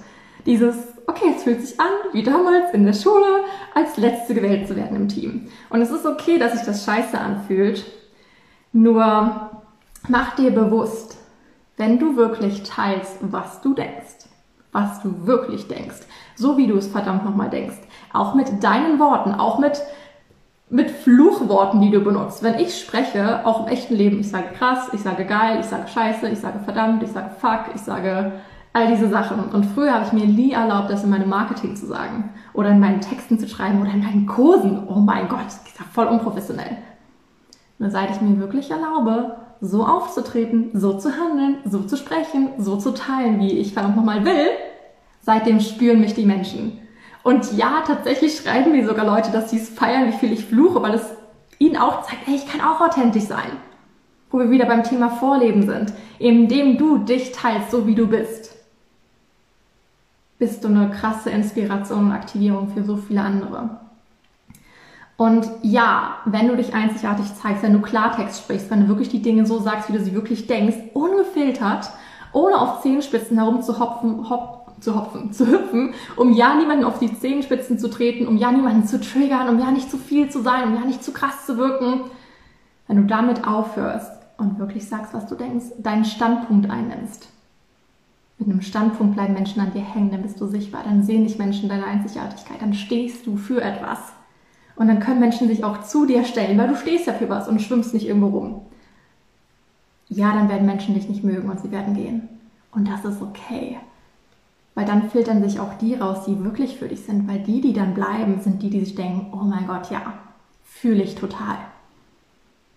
Dieses, 0.45 0.75
okay, 1.07 1.33
es 1.35 1.43
fühlt 1.43 1.65
sich 1.65 1.79
an, 1.79 1.87
wie 2.11 2.23
damals 2.23 2.73
in 2.73 2.85
der 2.85 2.93
Schule, 2.93 3.43
als 3.73 3.97
Letzte 3.97 4.33
gewählt 4.33 4.67
zu 4.67 4.75
werden 4.75 4.97
im 4.97 5.07
Team. 5.07 5.47
Und 5.69 5.81
es 5.81 5.91
ist 5.91 6.05
okay, 6.05 6.37
dass 6.37 6.53
sich 6.53 6.63
das 6.63 6.83
scheiße 6.83 7.17
anfühlt. 7.17 7.85
Nur 8.73 9.49
mach 10.07 10.35
dir 10.35 10.51
bewusst, 10.51 11.17
wenn 11.77 11.99
du 11.99 12.17
wirklich 12.17 12.63
teilst, 12.63 13.17
was 13.21 13.61
du 13.61 13.73
denkst, 13.73 14.27
was 14.71 15.01
du 15.01 15.25
wirklich 15.25 15.67
denkst, 15.67 16.01
so 16.35 16.57
wie 16.57 16.67
du 16.67 16.77
es 16.77 16.87
verdammt 16.87 17.25
nochmal 17.25 17.49
denkst, 17.49 17.77
auch 18.13 18.35
mit 18.35 18.63
deinen 18.63 18.99
Worten, 18.99 19.33
auch 19.33 19.59
mit 19.59 19.81
mit 20.71 20.89
Fluchworten, 20.89 21.81
die 21.81 21.91
du 21.91 21.99
benutzt. 21.99 22.43
Wenn 22.43 22.57
ich 22.57 22.79
spreche, 22.79 23.45
auch 23.45 23.65
im 23.65 23.67
echten 23.67 23.93
Leben, 23.93 24.21
ich 24.21 24.29
sage 24.29 24.47
krass, 24.57 24.89
ich 24.93 25.01
sage 25.01 25.25
geil, 25.25 25.57
ich 25.59 25.65
sage 25.65 25.87
scheiße, 25.87 26.29
ich 26.29 26.39
sage 26.39 26.59
verdammt, 26.59 27.03
ich 27.03 27.11
sage 27.11 27.29
fuck, 27.39 27.75
ich 27.75 27.81
sage 27.81 28.31
all 28.71 28.87
diese 28.87 29.09
Sachen. 29.09 29.51
Und 29.51 29.65
früher 29.65 29.93
habe 29.93 30.05
ich 30.05 30.13
mir 30.13 30.25
nie 30.25 30.53
erlaubt, 30.53 30.89
das 30.89 31.03
in 31.03 31.09
meinem 31.09 31.29
Marketing 31.29 31.75
zu 31.75 31.85
sagen 31.87 32.29
oder 32.53 32.69
in 32.69 32.79
meinen 32.79 33.01
Texten 33.01 33.37
zu 33.37 33.49
schreiben 33.49 33.81
oder 33.81 33.91
in 33.91 33.99
meinen 33.99 34.25
Kursen. 34.25 34.87
Oh 34.87 34.99
mein 34.99 35.27
Gott, 35.27 35.45
das 35.45 35.57
ist 35.57 35.77
ja 35.77 35.85
voll 35.91 36.07
unprofessionell. 36.07 36.77
Nur 37.77 37.89
seit 37.89 38.11
ich 38.11 38.21
mir 38.21 38.39
wirklich 38.39 38.71
erlaube, 38.71 39.35
so 39.59 39.85
aufzutreten, 39.85 40.69
so 40.73 40.97
zu 40.97 41.11
handeln, 41.11 41.57
so 41.65 41.81
zu 41.81 41.97
sprechen, 41.97 42.49
so 42.57 42.77
zu 42.77 42.93
teilen, 42.93 43.39
wie 43.41 43.59
ich 43.59 43.73
verdammt 43.73 43.97
nochmal 43.97 44.23
will, 44.23 44.47
seitdem 45.19 45.59
spüren 45.59 45.99
mich 45.99 46.13
die 46.13 46.25
Menschen. 46.25 46.79
Und 47.23 47.53
ja, 47.53 47.83
tatsächlich 47.85 48.37
schreiben 48.37 48.71
mir 48.71 48.85
sogar 48.85 49.05
Leute, 49.05 49.31
dass 49.31 49.51
sie 49.51 49.57
es 49.57 49.69
feiern, 49.69 50.07
wie 50.07 50.17
viel 50.17 50.33
ich 50.33 50.45
fluche, 50.45 50.81
weil 50.81 50.95
es 50.95 51.05
ihnen 51.59 51.77
auch 51.77 52.03
zeigt, 52.03 52.25
hey, 52.25 52.35
ich 52.35 52.47
kann 52.47 52.61
auch 52.61 52.81
authentisch 52.81 53.25
sein. 53.25 53.51
Wo 54.31 54.39
wir 54.39 54.49
wieder 54.49 54.65
beim 54.65 54.83
Thema 54.83 55.09
Vorleben 55.09 55.63
sind. 55.63 55.93
Indem 56.17 56.77
du 56.77 56.99
dich 56.99 57.31
teilst, 57.31 57.71
so 57.71 57.85
wie 57.85 57.95
du 57.95 58.07
bist, 58.07 58.55
bist 60.39 60.63
du 60.63 60.69
eine 60.69 60.89
krasse 60.89 61.29
Inspiration 61.29 62.07
und 62.07 62.11
Aktivierung 62.13 62.69
für 62.69 62.83
so 62.83 62.97
viele 62.97 63.21
andere. 63.21 63.81
Und 65.21 65.47
ja, 65.61 66.15
wenn 66.25 66.47
du 66.47 66.57
dich 66.57 66.73
einzigartig 66.73 67.27
zeigst, 67.35 67.61
wenn 67.61 67.73
du 67.73 67.81
Klartext 67.81 68.39
sprichst, 68.39 68.71
wenn 68.71 68.81
du 68.81 68.87
wirklich 68.87 69.09
die 69.09 69.21
Dinge 69.21 69.45
so 69.45 69.59
sagst, 69.59 69.87
wie 69.87 69.93
du 69.93 70.03
sie 70.03 70.15
wirklich 70.15 70.47
denkst, 70.47 70.77
ungefiltert, 70.95 71.91
ohne 72.33 72.59
auf 72.59 72.81
Zehenspitzen 72.81 73.37
herumzuhopfen, 73.37 74.27
hop, 74.31 74.60
zu 74.81 74.95
hopfen, 74.95 75.31
zu 75.33 75.47
hüpfen, 75.47 75.93
um 76.15 76.33
ja 76.33 76.55
niemanden 76.55 76.83
auf 76.83 76.99
die 76.99 77.17
Zehenspitzen 77.17 77.79
zu 77.79 77.89
treten, 77.89 78.27
um 78.27 78.37
ja 78.37 78.51
niemanden 78.51 78.85
zu 78.85 78.99
triggern, 78.99 79.49
um 79.49 79.59
ja 79.59 79.71
nicht 79.71 79.89
zu 79.89 79.97
viel 79.97 80.29
zu 80.29 80.41
sein, 80.41 80.67
um 80.67 80.75
ja 80.75 80.85
nicht 80.85 81.03
zu 81.03 81.13
krass 81.13 81.45
zu 81.45 81.57
wirken. 81.57 82.01
Wenn 82.87 82.97
du 82.97 83.03
damit 83.03 83.47
aufhörst 83.47 84.11
und 84.37 84.59
wirklich 84.59 84.87
sagst, 84.87 85.13
was 85.13 85.27
du 85.27 85.35
denkst, 85.35 85.67
deinen 85.79 86.05
Standpunkt 86.05 86.69
einnimmst, 86.69 87.29
mit 88.37 88.49
einem 88.49 88.61
Standpunkt 88.61 89.15
bleiben 89.15 89.33
Menschen 89.33 89.61
an 89.61 89.71
dir 89.71 89.81
hängen, 89.81 90.09
dann 90.09 90.23
bist 90.23 90.41
du 90.41 90.47
sichtbar, 90.47 90.81
dann 90.83 91.03
sehen 91.03 91.25
dich 91.25 91.37
Menschen 91.37 91.69
deine 91.69 91.85
Einzigartigkeit, 91.85 92.61
dann 92.61 92.73
stehst 92.73 93.27
du 93.27 93.37
für 93.37 93.61
etwas. 93.61 93.99
Und 94.75 94.87
dann 94.87 94.99
können 94.99 95.19
Menschen 95.19 95.47
sich 95.47 95.63
auch 95.63 95.83
zu 95.83 96.07
dir 96.07 96.25
stellen, 96.25 96.57
weil 96.57 96.69
du 96.69 96.75
stehst 96.75 97.05
ja 97.05 97.13
für 97.13 97.29
was 97.29 97.47
und 97.47 97.61
schwimmst 97.61 97.93
nicht 97.93 98.07
irgendwo 98.07 98.27
rum. 98.27 98.61
Ja, 100.09 100.33
dann 100.33 100.49
werden 100.49 100.65
Menschen 100.65 100.95
dich 100.95 101.07
nicht 101.07 101.23
mögen 101.23 101.49
und 101.49 101.59
sie 101.59 101.71
werden 101.71 101.93
gehen. 101.93 102.27
Und 102.71 102.87
das 102.87 103.05
ist 103.05 103.21
okay. 103.21 103.77
Weil 104.73 104.85
dann 104.85 105.09
filtern 105.09 105.43
sich 105.43 105.59
auch 105.59 105.73
die 105.75 105.95
raus, 105.95 106.25
die 106.25 106.43
wirklich 106.43 106.77
für 106.77 106.87
dich 106.87 107.01
sind. 107.01 107.27
Weil 107.27 107.39
die, 107.39 107.61
die 107.61 107.73
dann 107.73 107.93
bleiben, 107.93 108.39
sind 108.39 108.61
die, 108.63 108.69
die 108.69 108.79
sich 108.79 108.95
denken, 108.95 109.31
oh 109.33 109.43
mein 109.43 109.67
Gott, 109.67 109.91
ja, 109.91 110.13
fühle 110.63 111.03
ich 111.03 111.15
total. 111.15 111.57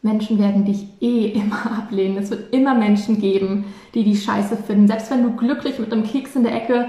Menschen 0.02 0.38
werden 0.38 0.64
dich 0.64 0.86
eh 1.00 1.28
immer 1.34 1.78
ablehnen. 1.78 2.18
Es 2.18 2.30
wird 2.30 2.52
immer 2.52 2.74
Menschen 2.74 3.20
geben, 3.20 3.66
die 3.94 4.04
die 4.04 4.16
Scheiße 4.16 4.56
finden. 4.56 4.88
Selbst 4.88 5.10
wenn 5.10 5.22
du 5.22 5.32
glücklich 5.36 5.78
mit 5.78 5.92
einem 5.92 6.04
Keks 6.04 6.36
in 6.36 6.42
der 6.42 6.54
Ecke 6.54 6.88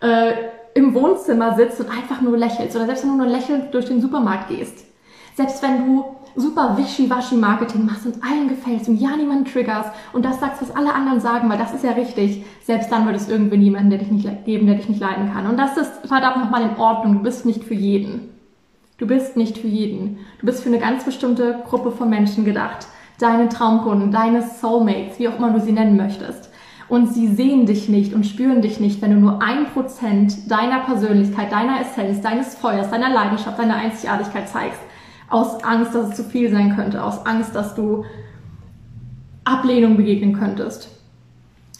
äh, 0.00 0.32
im 0.74 0.94
Wohnzimmer 0.94 1.56
sitzt 1.56 1.80
und 1.80 1.90
einfach 1.90 2.20
nur 2.20 2.36
lächelst 2.36 2.76
oder 2.76 2.86
selbst 2.86 3.02
wenn 3.02 3.10
du 3.10 3.16
nur 3.16 3.26
lächelnd 3.26 3.74
durch 3.74 3.86
den 3.86 4.00
Supermarkt 4.00 4.48
gehst. 4.48 4.84
Selbst 5.34 5.62
wenn 5.62 5.86
du 5.86 6.04
super 6.36 6.76
wischiwaschi 6.76 7.36
Marketing 7.36 7.86
machst 7.86 8.06
und 8.06 8.22
allen 8.22 8.48
gefällst 8.48 8.88
und 8.88 9.00
ja 9.00 9.16
niemanden 9.16 9.44
triggerst 9.44 9.90
und 10.12 10.24
das 10.24 10.40
sagst, 10.40 10.62
was 10.62 10.74
alle 10.74 10.94
anderen 10.94 11.20
sagen, 11.20 11.48
weil 11.48 11.58
das 11.58 11.74
ist 11.74 11.84
ja 11.84 11.92
richtig, 11.92 12.44
selbst 12.64 12.90
dann 12.90 13.06
wird 13.06 13.16
es 13.16 13.28
irgendwie 13.28 13.56
niemanden 13.56 13.90
der 13.90 13.98
dich 13.98 14.10
nicht 14.10 14.44
geben, 14.44 14.66
der 14.66 14.76
dich 14.76 14.88
nicht 14.88 15.00
leiden 15.00 15.32
kann. 15.32 15.46
Und 15.46 15.58
das 15.58 15.76
ist 15.76 16.06
verdammt 16.06 16.38
nochmal 16.38 16.62
in 16.62 16.76
Ordnung. 16.76 17.14
Du 17.14 17.22
bist 17.22 17.46
nicht 17.46 17.64
für 17.64 17.74
jeden. 17.74 18.30
Du 18.98 19.06
bist 19.06 19.36
nicht 19.36 19.58
für 19.58 19.66
jeden. 19.66 20.18
Du 20.40 20.46
bist 20.46 20.62
für 20.62 20.68
eine 20.68 20.78
ganz 20.78 21.04
bestimmte 21.04 21.62
Gruppe 21.66 21.90
von 21.90 22.10
Menschen 22.10 22.44
gedacht. 22.44 22.86
Deine 23.18 23.48
Traumkunden, 23.48 24.12
deine 24.12 24.42
Soulmates, 24.42 25.18
wie 25.18 25.28
auch 25.28 25.38
immer 25.38 25.50
du 25.50 25.60
sie 25.60 25.72
nennen 25.72 25.96
möchtest. 25.96 26.50
Und 26.88 27.06
sie 27.14 27.28
sehen 27.28 27.66
dich 27.66 27.88
nicht 27.88 28.14
und 28.14 28.26
spüren 28.26 28.62
dich 28.62 28.80
nicht, 28.80 29.00
wenn 29.00 29.12
du 29.12 29.16
nur 29.16 29.40
ein 29.42 29.66
Prozent 29.66 30.50
deiner 30.50 30.80
Persönlichkeit, 30.80 31.52
deiner 31.52 31.80
Essenz, 31.80 32.20
deines 32.20 32.56
Feuers, 32.56 32.90
deiner 32.90 33.10
Leidenschaft, 33.10 33.58
deiner 33.58 33.76
Einzigartigkeit 33.76 34.48
zeigst. 34.48 34.80
Aus 35.30 35.64
Angst, 35.64 35.94
dass 35.94 36.10
es 36.10 36.16
zu 36.16 36.24
viel 36.24 36.50
sein 36.50 36.76
könnte. 36.76 37.02
Aus 37.02 37.24
Angst, 37.24 37.54
dass 37.54 37.74
du 37.74 38.04
Ablehnung 39.44 39.96
begegnen 39.96 40.38
könntest 40.38 41.00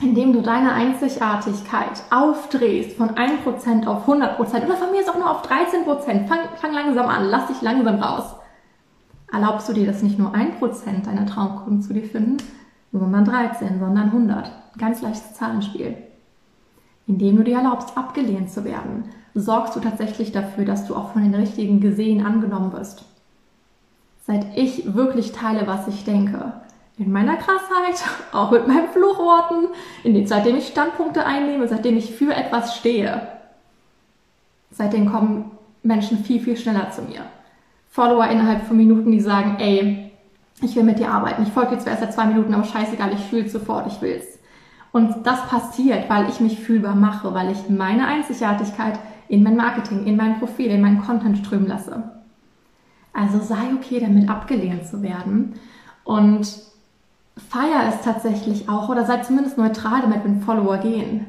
indem 0.00 0.32
du 0.32 0.40
deine 0.40 0.72
Einzigartigkeit 0.72 2.02
aufdrehst 2.10 2.96
von 2.96 3.10
1% 3.10 3.86
auf 3.86 4.08
100% 4.08 4.38
oder 4.64 4.76
von 4.76 4.90
mir 4.90 5.00
ist 5.00 5.10
auch 5.10 5.18
nur 5.18 5.30
auf 5.30 5.42
13%, 5.48 6.26
fang, 6.26 6.38
fang 6.56 6.72
langsam 6.72 7.06
an, 7.06 7.26
lass 7.26 7.48
dich 7.48 7.60
langsam 7.60 7.96
raus. 7.96 8.34
Erlaubst 9.30 9.68
du 9.68 9.74
dir, 9.74 9.86
dass 9.86 10.02
nicht 10.02 10.18
nur 10.18 10.34
1% 10.34 11.04
deiner 11.04 11.26
Traumkunden 11.26 11.82
zu 11.82 11.92
dir 11.92 12.02
finden, 12.02 12.38
sondern 12.92 13.24
13, 13.24 13.78
sondern 13.78 14.06
100. 14.06 14.50
Ganz 14.78 15.02
leichtes 15.02 15.34
Zahlenspiel. 15.34 15.96
Indem 17.06 17.36
du 17.36 17.44
dir 17.44 17.58
erlaubst, 17.58 17.96
abgelehnt 17.96 18.50
zu 18.50 18.64
werden, 18.64 19.04
sorgst 19.34 19.76
du 19.76 19.80
tatsächlich 19.80 20.32
dafür, 20.32 20.64
dass 20.64 20.86
du 20.86 20.96
auch 20.96 21.12
von 21.12 21.22
den 21.22 21.34
Richtigen 21.34 21.80
gesehen 21.80 22.24
angenommen 22.24 22.72
wirst. 22.72 23.04
Seit 24.20 24.56
ich 24.56 24.94
wirklich 24.94 25.32
teile, 25.32 25.66
was 25.66 25.88
ich 25.88 26.04
denke, 26.04 26.52
in 26.98 27.10
meiner 27.10 27.36
Krassheit, 27.36 28.04
auch 28.32 28.50
mit 28.50 28.68
meinen 28.68 28.88
Fluchworten, 28.88 29.68
in 30.04 30.14
den, 30.14 30.26
seitdem 30.26 30.56
ich 30.56 30.68
Standpunkte 30.68 31.24
einnehme, 31.24 31.66
seitdem 31.66 31.96
ich 31.96 32.14
für 32.14 32.34
etwas 32.34 32.76
stehe. 32.76 33.22
Seitdem 34.70 35.10
kommen 35.10 35.50
Menschen 35.82 36.18
viel, 36.18 36.40
viel 36.40 36.56
schneller 36.56 36.90
zu 36.90 37.02
mir. 37.02 37.22
Follower 37.88 38.28
innerhalb 38.28 38.66
von 38.66 38.76
Minuten, 38.76 39.10
die 39.10 39.20
sagen, 39.20 39.56
ey, 39.58 40.12
ich 40.62 40.76
will 40.76 40.84
mit 40.84 40.98
dir 40.98 41.10
arbeiten. 41.10 41.42
Ich 41.42 41.48
folge 41.48 41.74
dir 41.74 41.78
zwar 41.78 41.92
erst 41.92 42.02
seit 42.02 42.12
zwei 42.12 42.26
Minuten, 42.26 42.54
aber 42.54 42.64
scheißegal, 42.64 43.12
ich 43.14 43.24
fühle 43.24 43.48
sofort, 43.48 43.86
ich 43.86 44.00
will's. 44.02 44.38
Und 44.92 45.26
das 45.26 45.46
passiert, 45.48 46.10
weil 46.10 46.28
ich 46.28 46.40
mich 46.40 46.58
fühlbar 46.60 46.94
mache, 46.94 47.32
weil 47.32 47.50
ich 47.50 47.68
meine 47.68 48.06
Einzigartigkeit 48.06 48.98
in 49.28 49.42
mein 49.42 49.56
Marketing, 49.56 50.04
in 50.04 50.16
mein 50.16 50.38
Profil, 50.38 50.66
in 50.66 50.80
meinen 50.80 51.00
Content 51.00 51.38
strömen 51.38 51.68
lasse. 51.68 52.19
Also 53.12 53.40
sei 53.40 53.74
okay 53.76 54.00
damit 54.00 54.28
abgelehnt 54.28 54.86
zu 54.86 55.02
werden 55.02 55.54
und 56.04 56.46
feier 57.48 57.88
es 57.88 58.02
tatsächlich 58.02 58.68
auch 58.68 58.88
oder 58.88 59.04
sei 59.04 59.18
zumindest 59.18 59.58
neutral 59.58 60.02
damit, 60.02 60.24
wenn 60.24 60.42
Follower 60.42 60.78
gehen. 60.78 61.26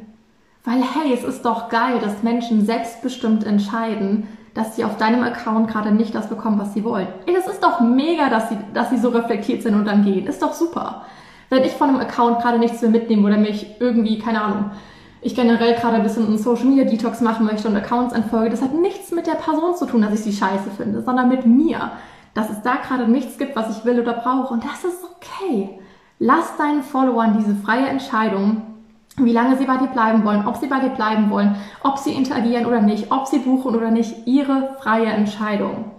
Weil 0.63 0.81
hey, 0.81 1.13
es 1.13 1.23
ist 1.23 1.43
doch 1.43 1.69
geil, 1.69 1.99
dass 1.99 2.23
Menschen 2.23 2.65
selbstbestimmt 2.65 3.45
entscheiden, 3.45 4.27
dass 4.53 4.75
sie 4.75 4.83
auf 4.83 4.97
deinem 4.97 5.23
Account 5.23 5.69
gerade 5.69 5.91
nicht 5.91 6.13
das 6.13 6.29
bekommen, 6.29 6.59
was 6.59 6.73
sie 6.73 6.83
wollen. 6.83 7.07
Ey, 7.25 7.33
das 7.33 7.47
ist 7.47 7.63
doch 7.63 7.79
mega, 7.79 8.29
dass 8.29 8.49
sie, 8.49 8.57
dass 8.73 8.89
sie 8.89 8.97
so 8.97 9.09
reflektiert 9.09 9.63
sind 9.63 9.75
und 9.75 9.85
dann 9.85 10.03
gehen. 10.03 10.27
Ist 10.27 10.41
doch 10.41 10.53
super. 10.53 11.05
Wenn 11.49 11.63
ich 11.63 11.71
von 11.71 11.89
einem 11.89 11.99
Account 11.99 12.41
gerade 12.41 12.59
nichts 12.59 12.81
mehr 12.81 12.91
mitnehme 12.91 13.27
oder 13.27 13.37
mich 13.37 13.75
irgendwie, 13.79 14.19
keine 14.19 14.41
Ahnung, 14.41 14.71
ich 15.21 15.35
generell 15.35 15.75
gerade 15.75 15.97
ein 15.97 16.03
bisschen 16.03 16.25
einen 16.25 16.37
Social 16.37 16.65
Media 16.65 16.83
Detox 16.83 17.21
machen 17.21 17.45
möchte 17.45 17.67
und 17.67 17.75
Accounts 17.75 18.13
entfolge, 18.13 18.49
das 18.49 18.61
hat 18.61 18.73
nichts 18.73 19.11
mit 19.11 19.27
der 19.27 19.35
Person 19.35 19.75
zu 19.75 19.85
tun, 19.85 20.01
dass 20.01 20.13
ich 20.13 20.21
sie 20.21 20.33
scheiße 20.33 20.71
finde, 20.75 21.03
sondern 21.03 21.29
mit 21.29 21.45
mir. 21.45 21.91
Dass 22.33 22.49
es 22.49 22.61
da 22.61 22.77
gerade 22.77 23.09
nichts 23.09 23.37
gibt, 23.37 23.55
was 23.55 23.77
ich 23.77 23.85
will 23.85 23.99
oder 23.99 24.13
brauche. 24.13 24.53
Und 24.53 24.63
das 24.63 24.83
ist 24.83 25.03
okay. 25.03 25.79
Lass 26.17 26.55
deinen 26.57 26.81
Followern 26.81 27.35
diese 27.37 27.55
freie 27.55 27.87
Entscheidung, 27.87 28.63
wie 29.17 29.33
lange 29.33 29.57
sie 29.57 29.65
bei 29.65 29.77
dir 29.77 29.87
bleiben 29.87 30.23
wollen, 30.23 30.47
ob 30.47 30.57
sie 30.57 30.67
bei 30.67 30.79
dir 30.79 30.89
bleiben 30.89 31.29
wollen, 31.29 31.55
ob 31.83 31.97
sie 31.97 32.13
interagieren 32.13 32.65
oder 32.65 32.81
nicht, 32.81 33.11
ob 33.11 33.27
sie 33.27 33.39
buchen 33.39 33.75
oder 33.75 33.91
nicht, 33.91 34.25
ihre 34.25 34.75
freie 34.79 35.07
Entscheidung. 35.07 35.91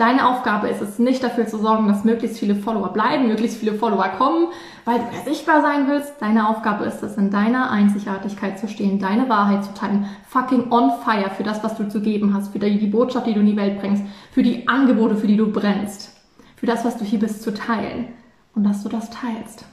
Deine 0.00 0.26
Aufgabe 0.26 0.68
ist 0.68 0.80
es 0.80 0.98
nicht 0.98 1.22
dafür 1.22 1.46
zu 1.46 1.58
sorgen, 1.58 1.86
dass 1.86 2.04
möglichst 2.04 2.38
viele 2.38 2.54
Follower 2.54 2.90
bleiben, 2.90 3.28
möglichst 3.28 3.58
viele 3.58 3.74
Follower 3.74 4.08
kommen, 4.16 4.48
weil 4.86 4.98
du 4.98 5.04
ja 5.14 5.24
sichtbar 5.24 5.60
sein 5.60 5.88
willst. 5.88 6.14
Deine 6.20 6.48
Aufgabe 6.48 6.86
ist 6.86 7.02
es, 7.02 7.18
in 7.18 7.30
deiner 7.30 7.70
Einzigartigkeit 7.70 8.58
zu 8.58 8.66
stehen, 8.66 8.98
deine 8.98 9.28
Wahrheit 9.28 9.62
zu 9.62 9.74
teilen, 9.74 10.06
fucking 10.26 10.72
on 10.72 10.92
fire 11.04 11.28
für 11.36 11.42
das, 11.42 11.62
was 11.62 11.76
du 11.76 11.86
zu 11.86 12.00
geben 12.00 12.32
hast, 12.32 12.50
für 12.50 12.58
die 12.58 12.86
Botschaft, 12.86 13.26
die 13.26 13.34
du 13.34 13.40
in 13.40 13.46
die 13.46 13.58
Welt 13.58 13.78
bringst, 13.78 14.02
für 14.32 14.42
die 14.42 14.66
Angebote, 14.66 15.16
für 15.16 15.26
die 15.26 15.36
du 15.36 15.52
brennst, 15.52 16.18
für 16.56 16.64
das, 16.64 16.82
was 16.86 16.96
du 16.96 17.04
hier 17.04 17.18
bist, 17.18 17.42
zu 17.42 17.52
teilen 17.52 18.06
und 18.54 18.64
dass 18.64 18.82
du 18.82 18.88
das 18.88 19.10
teilst. 19.10 19.66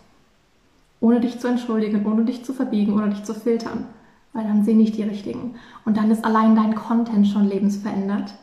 Ohne 1.00 1.22
dich 1.22 1.40
zu 1.40 1.48
entschuldigen, 1.48 2.06
ohne 2.06 2.26
dich 2.26 2.44
zu 2.44 2.52
verbiegen 2.52 2.96
oder 2.96 3.08
dich 3.08 3.24
zu 3.24 3.34
filtern. 3.34 3.86
Weil 4.34 4.44
dann 4.44 4.66
sehen 4.66 4.78
nicht 4.78 4.98
die 4.98 5.04
richtigen. 5.04 5.56
Und 5.86 5.96
dann 5.96 6.12
ist 6.12 6.26
allein 6.26 6.54
dein 6.54 6.76
Content 6.76 7.30
schon 7.30 7.48
lebensverändert. 7.48 8.34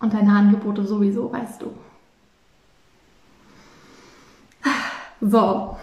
Und 0.00 0.14
deine 0.14 0.32
Angebote 0.32 0.84
sowieso, 0.86 1.32
weißt 1.32 1.62
du. 1.62 1.66
So, 5.20 5.76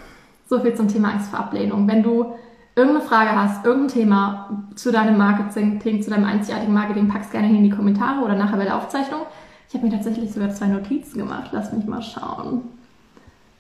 so 0.50 0.60
viel 0.60 0.74
zum 0.74 0.88
Thema 0.88 1.12
Angst 1.12 1.30
vor 1.30 1.40
Ablehnung. 1.40 1.88
Wenn 1.88 2.02
du 2.02 2.34
irgendeine 2.76 3.06
Frage 3.06 3.40
hast, 3.40 3.64
irgendein 3.64 3.94
Thema 3.94 4.64
zu 4.76 4.92
deinem 4.92 5.18
Marketing, 5.18 6.02
zu 6.02 6.10
deinem 6.10 6.26
einzigartigen 6.26 6.74
Marketing, 6.74 7.08
pack's 7.08 7.30
gerne 7.30 7.50
in 7.50 7.64
die 7.64 7.70
Kommentare 7.70 8.26
oder 8.26 8.36
nachher 8.36 8.58
bei 8.58 8.64
der 8.64 8.78
Aufzeichnung. 8.78 9.22
Ich 9.70 9.76
habe 9.76 9.86
mir 9.86 9.92
tatsächlich 9.92 10.34
sogar 10.34 10.50
zwei 10.50 10.68
Notizen 10.68 11.20
gemacht. 11.20 11.50
Lass 11.52 11.72
mich 11.72 11.86
mal 11.86 12.02
schauen 12.02 12.64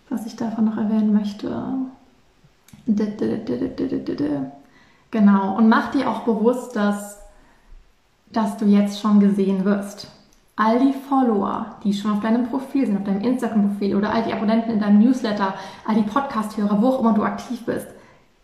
was 0.10 0.26
ich 0.26 0.36
davon 0.36 0.66
noch 0.66 0.78
erwähnen 0.78 1.14
möchte. 1.14 1.64
Genau. 5.12 5.58
Und 5.58 5.70
mach 5.70 5.92
dir 5.92 6.10
auch 6.10 6.22
bewusst, 6.22 6.76
dass, 6.76 7.20
dass 8.32 8.58
du 8.58 8.66
jetzt 8.66 9.00
schon 9.02 9.20
gesehen 9.20 9.66
wirst. 9.66 10.08
All 10.60 10.80
die 10.80 10.94
Follower, 10.94 11.78
die 11.84 11.94
schon 11.94 12.12
auf 12.12 12.20
deinem 12.20 12.48
Profil 12.48 12.88
sind, 12.88 12.98
auf 12.98 13.04
deinem 13.04 13.22
Instagram-Profil 13.22 13.96
oder 13.96 14.12
all 14.12 14.24
die 14.24 14.34
Abonnenten 14.34 14.72
in 14.72 14.80
deinem 14.80 14.98
Newsletter, 14.98 15.54
all 15.86 15.96
die 15.96 16.02
Podcast-Hörer, 16.02 16.82
wo 16.82 16.88
auch 16.88 17.00
immer 17.00 17.14
du 17.14 17.22
aktiv 17.22 17.64
bist, 17.64 17.88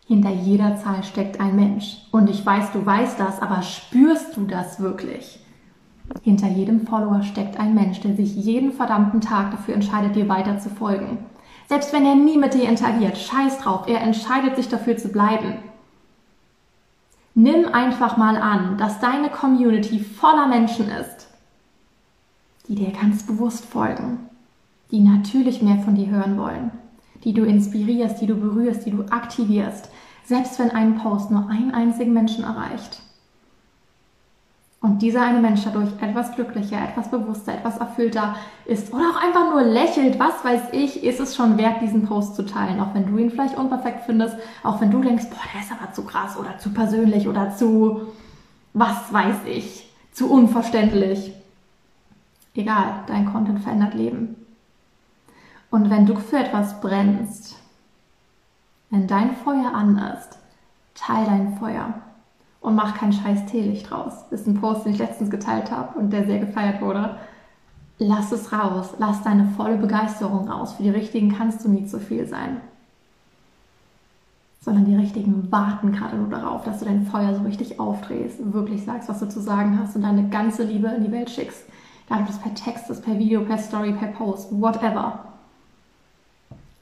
hinter 0.06 0.30
jeder 0.30 0.76
Zahl 0.76 1.02
steckt 1.02 1.40
ein 1.40 1.56
Mensch. 1.56 2.06
Und 2.12 2.30
ich 2.30 2.46
weiß, 2.46 2.70
du 2.72 2.86
weißt 2.86 3.18
das, 3.18 3.42
aber 3.42 3.62
spürst 3.62 4.36
du 4.36 4.44
das 4.44 4.78
wirklich? 4.78 5.40
Hinter 6.22 6.46
jedem 6.46 6.86
Follower 6.86 7.22
steckt 7.22 7.58
ein 7.58 7.74
Mensch, 7.74 8.00
der 8.00 8.14
sich 8.14 8.36
jeden 8.36 8.70
verdammten 8.70 9.20
Tag 9.20 9.50
dafür 9.50 9.74
entscheidet, 9.74 10.14
dir 10.14 10.28
weiter 10.28 10.58
zu 10.58 10.68
folgen. 10.68 11.26
Selbst 11.66 11.92
wenn 11.92 12.06
er 12.06 12.14
nie 12.14 12.38
mit 12.38 12.54
dir 12.54 12.68
interagiert, 12.68 13.18
scheiß 13.18 13.58
drauf, 13.58 13.88
er 13.88 14.02
entscheidet 14.02 14.54
sich 14.54 14.68
dafür 14.68 14.96
zu 14.96 15.08
bleiben. 15.08 15.54
Nimm 17.34 17.66
einfach 17.72 18.16
mal 18.16 18.36
an, 18.36 18.78
dass 18.78 19.00
deine 19.00 19.30
Community 19.30 19.98
voller 19.98 20.46
Menschen 20.46 20.88
ist, 20.88 21.33
die 22.74 22.86
dir 22.86 22.92
ganz 22.92 23.22
bewusst 23.22 23.64
folgen, 23.64 24.18
die 24.90 25.00
natürlich 25.00 25.62
mehr 25.62 25.78
von 25.78 25.94
dir 25.94 26.08
hören 26.08 26.36
wollen, 26.36 26.72
die 27.22 27.32
du 27.32 27.44
inspirierst, 27.44 28.20
die 28.20 28.26
du 28.26 28.34
berührst, 28.34 28.84
die 28.84 28.90
du 28.90 29.04
aktivierst, 29.10 29.88
selbst 30.24 30.58
wenn 30.58 30.70
ein 30.70 30.96
Post 30.96 31.30
nur 31.30 31.48
einen 31.48 31.72
einzigen 31.72 32.12
Menschen 32.12 32.42
erreicht. 32.42 33.00
Und 34.80 35.02
dieser 35.02 35.22
eine 35.22 35.40
Mensch 35.40 35.62
dadurch 35.64 35.88
etwas 36.02 36.34
glücklicher, 36.34 36.76
etwas 36.76 37.10
bewusster, 37.10 37.54
etwas 37.54 37.78
erfüllter 37.78 38.34
ist 38.66 38.92
oder 38.92 39.04
auch 39.10 39.22
einfach 39.22 39.50
nur 39.50 39.62
lächelt, 39.62 40.18
was 40.18 40.44
weiß 40.44 40.72
ich, 40.72 41.04
ist 41.04 41.20
es 41.20 41.36
schon 41.36 41.56
wert, 41.56 41.80
diesen 41.80 42.06
Post 42.06 42.34
zu 42.34 42.44
teilen. 42.44 42.80
Auch 42.80 42.92
wenn 42.92 43.06
du 43.06 43.16
ihn 43.16 43.30
vielleicht 43.30 43.56
unperfekt 43.56 44.02
findest, 44.04 44.36
auch 44.62 44.80
wenn 44.80 44.90
du 44.90 45.00
denkst, 45.00 45.26
boah, 45.30 45.38
der 45.54 45.62
ist 45.62 45.72
aber 45.72 45.92
zu 45.92 46.04
krass 46.04 46.36
oder 46.36 46.58
zu 46.58 46.70
persönlich 46.70 47.28
oder 47.28 47.56
zu, 47.56 48.02
was 48.74 49.12
weiß 49.12 49.36
ich, 49.46 49.88
zu 50.12 50.28
unverständlich. 50.28 51.32
Egal, 52.54 53.02
dein 53.06 53.26
Content 53.26 53.60
verändert 53.60 53.94
Leben. 53.94 54.36
Und 55.70 55.90
wenn 55.90 56.06
du 56.06 56.14
für 56.16 56.38
etwas 56.38 56.80
brennst, 56.80 57.56
wenn 58.90 59.08
dein 59.08 59.34
Feuer 59.34 59.74
an 59.74 59.98
ist, 59.98 60.38
teil 60.94 61.24
dein 61.26 61.56
Feuer 61.58 61.94
und 62.60 62.76
mach 62.76 62.96
kein 62.96 63.12
scheiß 63.12 63.46
Teelicht 63.46 63.90
draus. 63.90 64.12
Das 64.30 64.42
ist 64.42 64.46
ein 64.46 64.60
Post, 64.60 64.86
den 64.86 64.92
ich 64.92 64.98
letztens 64.98 65.30
geteilt 65.30 65.72
habe 65.72 65.98
und 65.98 66.10
der 66.10 66.26
sehr 66.26 66.38
gefeiert 66.38 66.80
wurde. 66.80 67.16
Lass 67.98 68.30
es 68.30 68.52
raus, 68.52 68.94
lass 68.98 69.22
deine 69.22 69.48
volle 69.56 69.76
Begeisterung 69.76 70.48
raus. 70.48 70.74
Für 70.74 70.84
die 70.84 70.90
Richtigen 70.90 71.36
kannst 71.36 71.64
du 71.64 71.68
nie 71.68 71.86
zu 71.86 71.98
viel 71.98 72.26
sein. 72.26 72.60
Sondern 74.60 74.86
die 74.86 74.96
Richtigen 74.96 75.50
warten 75.50 75.92
gerade 75.92 76.16
nur 76.16 76.30
darauf, 76.30 76.64
dass 76.64 76.78
du 76.78 76.84
dein 76.84 77.04
Feuer 77.04 77.34
so 77.34 77.42
richtig 77.42 77.80
aufdrehst, 77.80 78.38
wirklich 78.52 78.84
sagst, 78.84 79.08
was 79.08 79.20
du 79.20 79.28
zu 79.28 79.40
sagen 79.40 79.78
hast 79.78 79.94
und 79.96 80.02
deine 80.02 80.28
ganze 80.28 80.62
Liebe 80.62 80.88
in 80.88 81.04
die 81.04 81.12
Welt 81.12 81.30
schickst. 81.30 81.64
Da 82.08 82.18
du 82.18 82.24
das 82.24 82.38
per 82.38 82.54
Text, 82.54 82.90
das 82.90 83.00
per 83.00 83.18
Video, 83.18 83.42
per 83.42 83.58
Story, 83.58 83.92
per 83.92 84.08
Post, 84.08 84.48
whatever. 84.50 85.24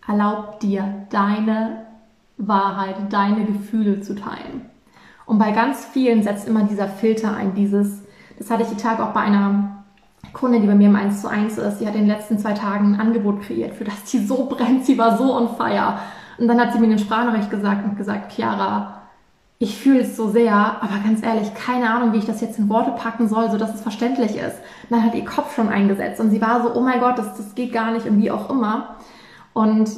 Erlaub 0.07 0.59
dir, 0.61 1.07
deine 1.11 1.87
Wahrheit, 2.37 2.97
deine 3.11 3.45
Gefühle 3.45 4.01
zu 4.01 4.15
teilen. 4.15 4.69
Und 5.27 5.39
bei 5.39 5.53
ganz 5.53 5.85
vielen 5.85 6.23
setzt 6.23 6.49
immer 6.49 6.65
dieser 6.65 6.89
Filter 6.89 7.37
ein, 7.37 7.55
dieses, 7.55 8.03
das 8.39 8.51
hatte 8.51 8.65
ich 8.65 8.69
die 8.71 8.77
Tage 8.77 9.05
auch 9.05 9.13
bei 9.13 9.21
einer 9.21 9.85
Kundin, 10.33 10.63
die 10.63 10.67
bei 10.67 10.75
mir 10.75 10.89
im 10.89 10.97
1 10.97 11.21
zu 11.21 11.29
1 11.29 11.59
ist, 11.59 11.79
die 11.79 11.87
hat 11.87 11.95
in 11.95 12.03
den 12.03 12.09
letzten 12.09 12.39
zwei 12.39 12.53
Tagen 12.53 12.95
ein 12.95 13.01
Angebot 13.01 13.43
kreiert, 13.43 13.75
für 13.75 13.85
das 13.85 14.05
die 14.05 14.25
so 14.25 14.47
brennt, 14.47 14.85
sie 14.85 14.99
war 14.99 15.17
so 15.17 15.35
on 15.35 15.57
fire. 15.57 15.99
Und 16.39 16.49
dann 16.49 16.61
hat 16.61 16.73
sie 16.73 16.79
mir 16.79 16.85
in 16.85 16.91
den 16.91 16.99
Sprachnachricht 16.99 17.51
gesagt 17.51 17.85
und 17.85 17.97
gesagt, 17.97 18.33
Chiara, 18.33 19.02
ich 19.63 19.79
fühle 19.79 20.01
es 20.01 20.17
so 20.17 20.29
sehr, 20.29 20.53
aber 20.53 20.99
ganz 21.05 21.23
ehrlich, 21.23 21.55
keine 21.55 21.89
Ahnung, 21.89 22.13
wie 22.13 22.19
ich 22.19 22.27
das 22.27 22.41
jetzt 22.41 22.59
in 22.59 22.69
Worte 22.69 22.91
packen 22.91 23.29
soll, 23.29 23.49
so 23.49 23.59
dass 23.59 23.73
es 23.73 23.81
verständlich 23.81 24.35
ist. 24.35 24.57
Und 24.57 24.91
dann 24.91 25.05
hat 25.05 25.15
ihr 25.15 25.25
Kopf 25.25 25.55
schon 25.55 25.69
eingesetzt 25.69 26.21
und 26.21 26.31
sie 26.31 26.41
war 26.41 26.65
so, 26.65 26.75
oh 26.75 26.81
mein 26.81 26.99
Gott, 26.99 27.17
das, 27.17 27.37
das 27.37 27.55
geht 27.55 27.73
gar 27.73 27.93
nicht 27.93 28.07
und 28.07 28.21
wie 28.21 28.33
auch 28.33 28.51
immer. 28.51 28.97
Und 29.53 29.89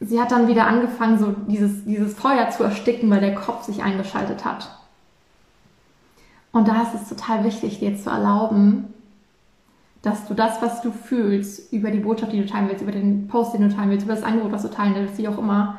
sie 0.00 0.18
hat 0.18 0.30
dann 0.30 0.48
wieder 0.48 0.66
angefangen, 0.66 1.18
so 1.18 1.34
dieses, 1.46 1.84
dieses 1.84 2.14
Feuer 2.14 2.48
zu 2.48 2.64
ersticken, 2.64 3.10
weil 3.10 3.20
der 3.20 3.34
Kopf 3.34 3.64
sich 3.64 3.82
eingeschaltet 3.82 4.46
hat. 4.46 4.70
Und 6.52 6.66
da 6.66 6.80
ist 6.80 6.94
es 6.94 7.06
total 7.10 7.44
wichtig, 7.44 7.80
dir 7.80 7.98
zu 7.98 8.08
erlauben, 8.08 8.94
dass 10.00 10.26
du 10.26 10.32
das, 10.32 10.62
was 10.62 10.80
du 10.80 10.90
fühlst, 10.90 11.70
über 11.70 11.90
die 11.90 11.98
Botschaft, 11.98 12.32
die 12.32 12.40
du 12.40 12.46
teilen 12.46 12.70
willst, 12.70 12.80
über 12.80 12.92
den 12.92 13.28
Post, 13.28 13.52
den 13.52 13.68
du 13.68 13.76
teilen 13.76 13.90
willst, 13.90 14.06
über 14.06 14.14
das 14.14 14.24
Angebot, 14.24 14.52
was 14.52 14.62
du 14.62 14.68
teilen 14.68 14.94
willst, 14.94 15.18
wie 15.18 15.28
auch 15.28 15.36
immer, 15.36 15.76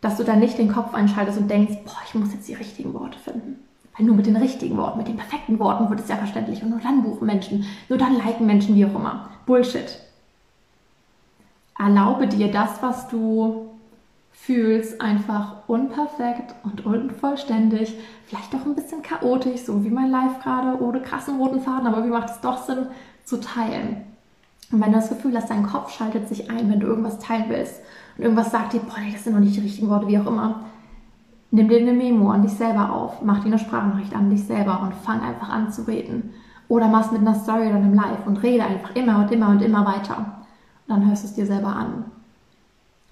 dass 0.00 0.16
du 0.16 0.24
dann 0.24 0.40
nicht 0.40 0.58
den 0.58 0.72
Kopf 0.72 0.94
einschaltest 0.94 1.38
und 1.38 1.50
denkst, 1.50 1.78
boah, 1.84 1.98
ich 2.06 2.14
muss 2.14 2.32
jetzt 2.32 2.48
die 2.48 2.54
richtigen 2.54 2.94
Worte 2.94 3.18
finden. 3.18 3.56
Weil 3.96 4.06
nur 4.06 4.14
mit 4.14 4.26
den 4.26 4.36
richtigen 4.36 4.76
Worten, 4.76 4.98
mit 4.98 5.08
den 5.08 5.16
perfekten 5.16 5.58
Worten 5.58 5.90
wird 5.90 6.00
es 6.00 6.08
ja 6.08 6.16
verständlich 6.16 6.62
und 6.62 6.70
nur 6.70 6.80
dann 6.80 7.02
buchen 7.02 7.26
Menschen, 7.26 7.64
nur 7.88 7.98
dann 7.98 8.16
liken 8.16 8.46
Menschen, 8.46 8.76
wie 8.76 8.86
auch 8.86 8.94
immer. 8.94 9.30
Bullshit. 9.44 9.98
Erlaube 11.76 12.28
dir 12.28 12.50
das, 12.50 12.80
was 12.80 13.08
du 13.08 13.70
fühlst, 14.32 15.00
einfach 15.00 15.56
unperfekt 15.66 16.54
und 16.62 16.86
unvollständig, 16.86 17.94
vielleicht 18.26 18.54
auch 18.54 18.64
ein 18.64 18.76
bisschen 18.76 19.02
chaotisch, 19.02 19.62
so 19.62 19.84
wie 19.84 19.90
mein 19.90 20.10
Live 20.10 20.42
gerade, 20.42 20.80
ohne 20.80 21.00
krassen 21.00 21.38
roten 21.38 21.60
Faden, 21.60 21.88
aber 21.88 22.04
wie 22.04 22.10
macht 22.10 22.30
es 22.30 22.40
doch 22.40 22.64
Sinn 22.64 22.86
zu 23.24 23.40
teilen? 23.40 24.04
Und 24.70 24.80
wenn 24.80 24.92
du 24.92 24.98
das 24.98 25.08
Gefühl 25.08 25.36
hast, 25.36 25.50
dein 25.50 25.66
Kopf 25.66 25.92
schaltet 25.92 26.28
sich 26.28 26.50
ein, 26.50 26.70
wenn 26.70 26.80
du 26.80 26.86
irgendwas 26.86 27.18
teilen 27.18 27.46
willst 27.48 27.80
und 28.18 28.24
irgendwas 28.24 28.50
sagt 28.50 28.74
dir, 28.74 28.80
boah, 28.80 28.96
das 29.12 29.24
sind 29.24 29.34
noch 29.34 29.40
nicht 29.40 29.56
die 29.56 29.60
richtigen 29.60 29.88
Worte, 29.88 30.08
wie 30.08 30.18
auch 30.18 30.26
immer, 30.26 30.64
nimm 31.50 31.68
dir 31.68 31.78
eine 31.78 31.92
Memo 31.92 32.30
an 32.30 32.42
dich 32.42 32.52
selber 32.52 32.92
auf, 32.92 33.22
mach 33.22 33.38
dir 33.38 33.46
eine 33.46 33.58
Sprachnachricht 33.58 34.14
an 34.14 34.28
dich 34.28 34.44
selber 34.44 34.82
und 34.82 34.94
fang 34.94 35.20
einfach 35.20 35.48
an 35.48 35.72
zu 35.72 35.82
reden. 35.82 36.34
Oder 36.68 36.88
mach's 36.88 37.12
mit 37.12 37.22
einer 37.22 37.34
Story 37.34 37.68
oder 37.68 37.76
einem 37.76 37.94
Live 37.94 38.26
und 38.26 38.42
rede 38.42 38.64
einfach 38.64 38.94
immer 38.94 39.20
und 39.20 39.32
immer 39.32 39.48
und 39.48 39.62
immer 39.62 39.86
weiter 39.86 40.38
dann 40.88 41.06
hörst 41.06 41.22
du 41.22 41.28
es 41.28 41.34
dir 41.34 41.46
selber 41.46 41.68
an. 41.68 42.06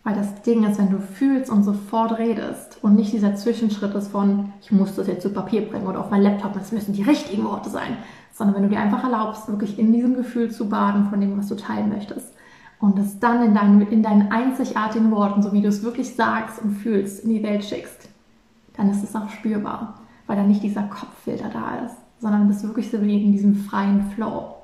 Weil 0.02 0.14
das 0.14 0.42
Ding 0.42 0.64
ist, 0.64 0.78
wenn 0.78 0.90
du 0.90 0.98
fühlst 0.98 1.50
und 1.50 1.62
sofort 1.62 2.18
redest 2.18 2.78
und 2.82 2.94
nicht 2.94 3.12
dieser 3.12 3.34
Zwischenschritt 3.34 3.94
ist 3.94 4.08
von, 4.08 4.52
ich 4.62 4.72
muss 4.72 4.94
das 4.94 5.08
jetzt 5.08 5.22
zu 5.22 5.30
Papier 5.30 5.68
bringen 5.68 5.86
oder 5.86 6.00
auf 6.00 6.10
mein 6.10 6.22
Laptop, 6.22 6.54
das 6.54 6.72
müssen 6.72 6.92
die 6.92 7.02
richtigen 7.02 7.44
Worte 7.44 7.70
sein, 7.70 7.96
sondern 8.32 8.56
wenn 8.56 8.62
du 8.62 8.68
dir 8.68 8.80
einfach 8.80 9.04
erlaubst, 9.04 9.48
wirklich 9.48 9.78
in 9.78 9.92
diesem 9.92 10.14
Gefühl 10.14 10.50
zu 10.50 10.68
baden 10.68 11.10
von 11.10 11.20
dem, 11.20 11.36
was 11.36 11.48
du 11.48 11.56
teilen 11.56 11.88
möchtest 11.88 12.35
und 12.80 12.98
es 12.98 13.18
dann 13.18 13.42
in 13.42 13.54
deinen, 13.54 13.80
in 13.82 14.02
deinen 14.02 14.30
einzigartigen 14.30 15.10
Worten, 15.10 15.42
so 15.42 15.52
wie 15.52 15.62
du 15.62 15.68
es 15.68 15.82
wirklich 15.82 16.14
sagst 16.14 16.60
und 16.60 16.72
fühlst, 16.72 17.24
in 17.24 17.30
die 17.30 17.42
Welt 17.42 17.64
schickst, 17.64 18.08
dann 18.76 18.90
ist 18.90 19.02
es 19.02 19.16
auch 19.16 19.28
spürbar, 19.30 19.94
weil 20.26 20.36
dann 20.36 20.48
nicht 20.48 20.62
dieser 20.62 20.82
Kopffilter 20.82 21.48
da 21.48 21.84
ist, 21.86 21.96
sondern 22.20 22.42
du 22.42 22.48
bist 22.48 22.62
wirklich 22.62 22.90
so 22.90 23.00
wie 23.02 23.22
in 23.22 23.32
diesem 23.32 23.54
freien 23.54 24.10
Flow. 24.14 24.54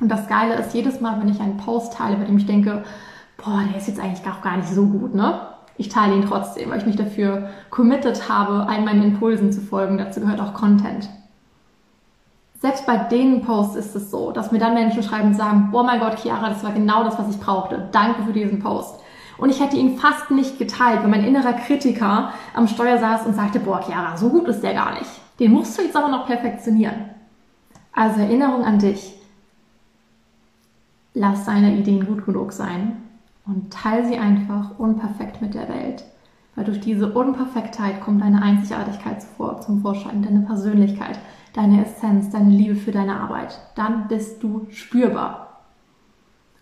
Und 0.00 0.08
das 0.08 0.26
Geile 0.28 0.54
ist, 0.56 0.74
jedes 0.74 1.00
Mal, 1.00 1.20
wenn 1.20 1.28
ich 1.28 1.40
einen 1.40 1.56
Post 1.56 1.94
teile, 1.94 2.16
bei 2.16 2.24
dem 2.24 2.36
ich 2.36 2.46
denke, 2.46 2.84
boah, 3.36 3.62
der 3.68 3.78
ist 3.78 3.88
jetzt 3.88 4.00
eigentlich 4.00 4.28
auch 4.28 4.42
gar 4.42 4.56
nicht 4.56 4.68
so 4.68 4.86
gut, 4.86 5.14
ne? 5.14 5.40
Ich 5.76 5.88
teile 5.88 6.14
ihn 6.14 6.24
trotzdem, 6.24 6.70
weil 6.70 6.78
ich 6.78 6.86
mich 6.86 6.96
dafür 6.96 7.48
committed 7.70 8.28
habe, 8.28 8.68
all 8.68 8.82
meinen 8.82 9.02
Impulsen 9.02 9.50
zu 9.50 9.60
folgen. 9.60 9.98
Dazu 9.98 10.20
gehört 10.20 10.40
auch 10.40 10.54
Content. 10.54 11.08
Selbst 12.64 12.86
bei 12.86 12.96
den 12.96 13.42
Posts 13.42 13.76
ist 13.76 13.94
es 13.94 14.10
so, 14.10 14.30
dass 14.30 14.50
mir 14.50 14.58
dann 14.58 14.72
Menschen 14.72 15.02
schreiben 15.02 15.28
und 15.28 15.34
sagen, 15.34 15.68
boah 15.70 15.84
mein 15.84 16.00
Gott, 16.00 16.18
Chiara, 16.18 16.48
das 16.48 16.64
war 16.64 16.72
genau 16.72 17.04
das, 17.04 17.18
was 17.18 17.28
ich 17.28 17.38
brauchte. 17.38 17.90
Danke 17.92 18.22
für 18.22 18.32
diesen 18.32 18.58
Post. 18.58 19.00
Und 19.36 19.50
ich 19.50 19.60
hätte 19.60 19.76
ihn 19.76 19.98
fast 19.98 20.30
nicht 20.30 20.58
geteilt, 20.58 21.02
weil 21.02 21.10
mein 21.10 21.24
innerer 21.24 21.52
Kritiker 21.52 22.32
am 22.54 22.66
Steuer 22.66 22.96
saß 22.96 23.26
und 23.26 23.36
sagte, 23.36 23.60
boah, 23.60 23.82
Chiara, 23.82 24.16
so 24.16 24.30
gut 24.30 24.48
ist 24.48 24.62
der 24.62 24.72
gar 24.72 24.94
nicht. 24.94 25.10
Den 25.38 25.52
musst 25.52 25.76
du 25.76 25.82
jetzt 25.82 25.94
aber 25.94 26.08
noch 26.08 26.24
perfektionieren. 26.24 27.10
Also 27.92 28.22
Erinnerung 28.22 28.64
an 28.64 28.78
dich 28.78 29.12
lass 31.12 31.44
deine 31.44 31.76
Ideen 31.76 32.06
gut 32.06 32.24
genug 32.24 32.50
sein 32.52 32.96
und 33.44 33.74
teile 33.74 34.06
sie 34.06 34.16
einfach 34.16 34.78
unperfekt 34.78 35.42
mit 35.42 35.52
der 35.52 35.68
Welt. 35.68 36.02
Weil 36.54 36.64
durch 36.64 36.80
diese 36.80 37.12
Unperfektheit 37.12 38.00
kommt 38.00 38.22
deine 38.22 38.40
Einzigartigkeit 38.40 39.22
zum 39.60 39.82
Vorschein, 39.82 40.22
deine 40.22 40.46
Persönlichkeit, 40.46 41.18
deine 41.54 41.86
Essenz, 41.86 42.30
deine 42.30 42.50
Liebe 42.50 42.74
für 42.74 42.92
deine 42.92 43.18
Arbeit. 43.18 43.58
Dann 43.74 44.08
bist 44.08 44.42
du 44.42 44.66
spürbar. 44.70 45.62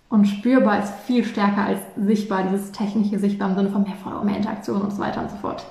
Und 0.09 0.27
spürbar 0.27 0.79
ist 0.79 0.93
viel 1.07 1.25
stärker 1.25 1.65
als 1.65 1.81
sichtbar, 1.97 2.45
dieses 2.45 2.71
technische 2.71 3.19
Sichtbar 3.19 3.49
im 3.49 3.57
Sinne 3.57 3.71
von 3.71 3.83
mehr 3.83 3.97
Follower, 3.97 4.23
mehr 4.23 4.37
Interaktion 4.37 4.83
und 4.83 4.93
so 4.93 4.99
weiter 4.99 5.23
und 5.23 5.31
so 5.31 5.37
fort. 5.37 5.65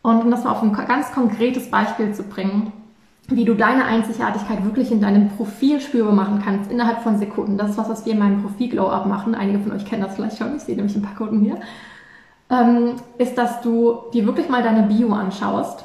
Und 0.00 0.22
um 0.22 0.30
das 0.30 0.44
mal 0.44 0.52
auf 0.52 0.62
ein 0.62 0.72
ganz 0.72 1.12
konkretes 1.12 1.70
Beispiel 1.70 2.12
zu 2.14 2.22
bringen, 2.22 2.72
wie 3.28 3.44
du 3.44 3.54
deine 3.54 3.84
Einzigartigkeit 3.84 4.64
wirklich 4.64 4.90
in 4.90 5.00
deinem 5.00 5.28
Profil 5.28 5.80
spürbar 5.80 6.14
machen 6.14 6.42
kannst, 6.42 6.72
innerhalb 6.72 7.02
von 7.02 7.18
Sekunden. 7.18 7.58
Das 7.58 7.70
ist 7.70 7.78
was, 7.78 7.90
was 7.90 8.06
wir 8.06 8.14
in 8.14 8.18
meinem 8.18 8.42
Profil 8.42 8.70
Glow-Up 8.70 9.06
machen. 9.06 9.34
Einige 9.34 9.60
von 9.60 9.72
euch 9.72 9.84
kennen 9.84 10.02
das 10.02 10.16
vielleicht 10.16 10.38
schon, 10.38 10.56
ich 10.56 10.62
sehe 10.62 10.74
nämlich 10.74 10.96
ein 10.96 11.02
paar 11.02 11.14
Kunden 11.14 11.40
hier. 11.40 11.60
Ähm, 12.50 12.94
ist, 13.18 13.36
dass 13.36 13.60
du 13.60 13.98
dir 14.12 14.26
wirklich 14.26 14.48
mal 14.48 14.62
deine 14.62 14.84
Bio 14.84 15.12
anschaust 15.12 15.84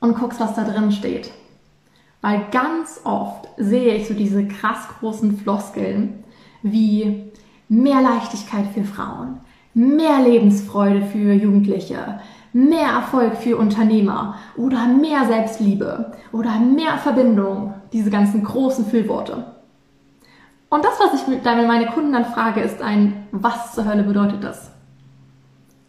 und 0.00 0.18
guckst, 0.18 0.40
was 0.40 0.54
da 0.54 0.64
drin 0.64 0.92
steht. 0.92 1.30
Weil 2.20 2.46
ganz 2.50 3.00
oft 3.04 3.48
sehe 3.56 3.94
ich 3.94 4.08
so 4.08 4.14
diese 4.14 4.46
krass 4.48 4.88
großen 4.98 5.38
Floskeln 5.38 6.24
wie 6.62 7.30
mehr 7.68 8.00
Leichtigkeit 8.00 8.66
für 8.74 8.84
Frauen, 8.84 9.40
mehr 9.74 10.20
Lebensfreude 10.22 11.02
für 11.02 11.32
Jugendliche, 11.32 12.20
mehr 12.52 12.88
Erfolg 12.88 13.36
für 13.36 13.56
Unternehmer 13.56 14.36
oder 14.56 14.86
mehr 14.86 15.26
Selbstliebe 15.26 16.12
oder 16.32 16.58
mehr 16.58 16.98
Verbindung, 16.98 17.74
diese 17.92 18.10
ganzen 18.10 18.42
großen 18.42 18.86
Füllworte. 18.86 19.52
Und 20.68 20.84
das, 20.84 20.98
was 20.98 21.14
ich 21.14 21.42
dann 21.42 21.66
meine 21.66 21.86
Kunden 21.86 22.12
dann 22.12 22.24
frage, 22.24 22.60
ist 22.60 22.82
ein, 22.82 23.26
was 23.30 23.74
zur 23.74 23.84
Hölle 23.84 24.02
bedeutet 24.02 24.42
das? 24.42 24.70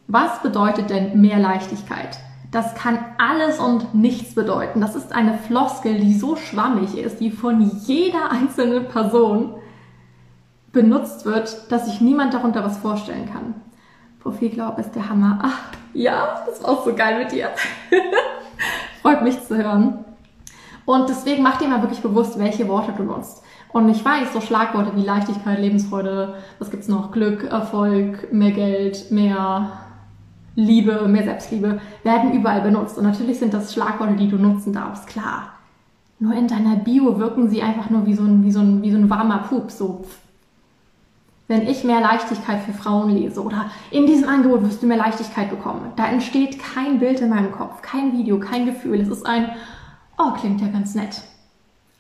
Was 0.07 0.41
bedeutet 0.41 0.89
denn 0.89 1.19
mehr 1.19 1.39
Leichtigkeit? 1.39 2.19
Das 2.51 2.75
kann 2.75 2.99
alles 3.17 3.59
und 3.59 3.93
nichts 3.93 4.33
bedeuten. 4.33 4.79
Das 4.79 4.95
ist 4.95 5.13
eine 5.13 5.37
Floskel, 5.37 5.99
die 5.99 6.13
so 6.13 6.35
schwammig 6.35 6.97
ist, 6.97 7.19
die 7.19 7.31
von 7.31 7.61
jeder 7.85 8.31
einzelnen 8.31 8.87
Person 8.87 9.55
benutzt 10.71 11.25
wird, 11.25 11.71
dass 11.71 11.85
sich 11.85 12.01
niemand 12.01 12.33
darunter 12.33 12.63
was 12.63 12.77
vorstellen 12.77 13.29
kann. 13.31 13.55
Profilglaub 14.19 14.77
ist 14.79 14.91
der 14.95 15.09
Hammer. 15.09 15.39
Ach, 15.41 15.59
ja, 15.93 16.43
das 16.45 16.63
war 16.63 16.71
auch 16.71 16.85
so 16.85 16.93
geil 16.93 17.19
mit 17.19 17.31
dir. 17.31 17.49
Freut 19.01 19.23
mich 19.23 19.41
zu 19.43 19.57
hören. 19.57 20.05
Und 20.85 21.09
deswegen 21.09 21.43
mach 21.43 21.57
dir 21.57 21.67
mal 21.67 21.81
wirklich 21.81 22.01
bewusst, 22.01 22.39
welche 22.39 22.67
Worte 22.67 22.93
du 22.95 23.03
nutzt. 23.03 23.43
Und 23.73 23.89
ich 23.89 24.03
weiß, 24.03 24.33
so 24.33 24.39
Schlagworte 24.39 24.95
wie 24.95 25.03
Leichtigkeit, 25.03 25.59
Lebensfreude, 25.59 26.35
was 26.59 26.71
gibt's 26.71 26.87
noch? 26.87 27.11
Glück, 27.11 27.43
Erfolg, 27.43 28.31
mehr 28.31 28.51
Geld, 28.51 29.11
mehr 29.11 29.71
Liebe, 30.57 31.07
mehr 31.07 31.23
Selbstliebe, 31.23 31.79
werden 32.03 32.33
überall 32.33 32.61
benutzt. 32.61 32.97
Und 32.97 33.03
natürlich 33.03 33.37
sind 33.37 33.53
das 33.53 33.73
Schlagworte, 33.73 34.15
die 34.15 34.27
du 34.27 34.37
nutzen 34.37 34.73
darfst, 34.73 35.05
klar. 35.05 35.53
Nur 36.19 36.33
in 36.33 36.47
deiner 36.47 36.77
Bio 36.77 37.19
wirken 37.19 37.47
sie 37.47 37.61
einfach 37.61 37.91
nur 37.91 38.07
wie 38.07 38.15
so 38.15 38.23
ein, 38.23 38.43
wie 38.43 38.51
so 38.51 38.59
ein, 38.59 38.81
wie 38.81 38.91
so 38.91 38.97
ein 38.97 39.07
warmer 39.07 39.37
Pup, 39.49 39.69
so 39.69 40.03
wenn 41.47 41.67
ich 41.67 41.83
mehr 41.83 42.01
Leichtigkeit 42.01 42.63
für 42.63 42.73
Frauen 42.73 43.11
lese 43.11 43.41
oder 43.41 43.69
in 43.91 44.07
diesem 44.07 44.27
Angebot 44.27 44.63
wirst 44.63 44.81
du 44.81 44.87
mehr 44.87 44.97
Leichtigkeit 44.97 45.49
bekommen. 45.51 45.93
Da 45.95 46.07
entsteht 46.07 46.59
kein 46.59 46.99
Bild 46.99 47.21
in 47.21 47.29
meinem 47.29 47.51
Kopf, 47.51 47.83
kein 47.83 48.11
Video, 48.11 48.39
kein 48.39 48.65
Gefühl. 48.65 48.99
Es 48.99 49.07
ist 49.07 49.25
ein, 49.25 49.51
oh, 50.17 50.31
klingt 50.31 50.59
ja 50.59 50.67
ganz 50.67 50.95
nett. 50.95 51.21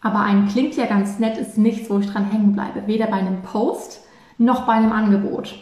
Aber 0.01 0.19
ein 0.19 0.47
klingt 0.47 0.75
ja 0.75 0.87
ganz 0.87 1.19
nett 1.19 1.37
ist 1.37 1.59
nichts, 1.59 1.89
wo 1.89 1.99
ich 1.99 2.11
dran 2.11 2.25
hängen 2.25 2.53
bleibe. 2.53 2.87
Weder 2.87 3.05
bei 3.05 3.17
einem 3.17 3.43
Post 3.43 4.01
noch 4.39 4.65
bei 4.65 4.73
einem 4.73 4.91
Angebot. 4.91 5.55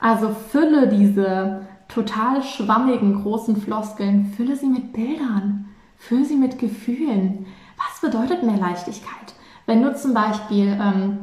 Also 0.00 0.30
fülle 0.30 0.88
diese 0.88 1.66
total 1.92 2.42
schwammigen, 2.42 3.22
großen 3.22 3.56
Floskeln, 3.60 4.32
fülle 4.36 4.56
sie 4.56 4.68
mit 4.68 4.92
Bildern, 4.92 5.66
fülle 5.96 6.24
sie 6.24 6.36
mit 6.36 6.58
Gefühlen. 6.58 7.46
Was 7.76 8.00
bedeutet 8.00 8.42
mehr 8.42 8.56
Leichtigkeit? 8.56 9.34
Wenn 9.66 9.82
du 9.82 9.94
zum 9.94 10.14
Beispiel 10.14 10.78
ähm, 10.80 11.18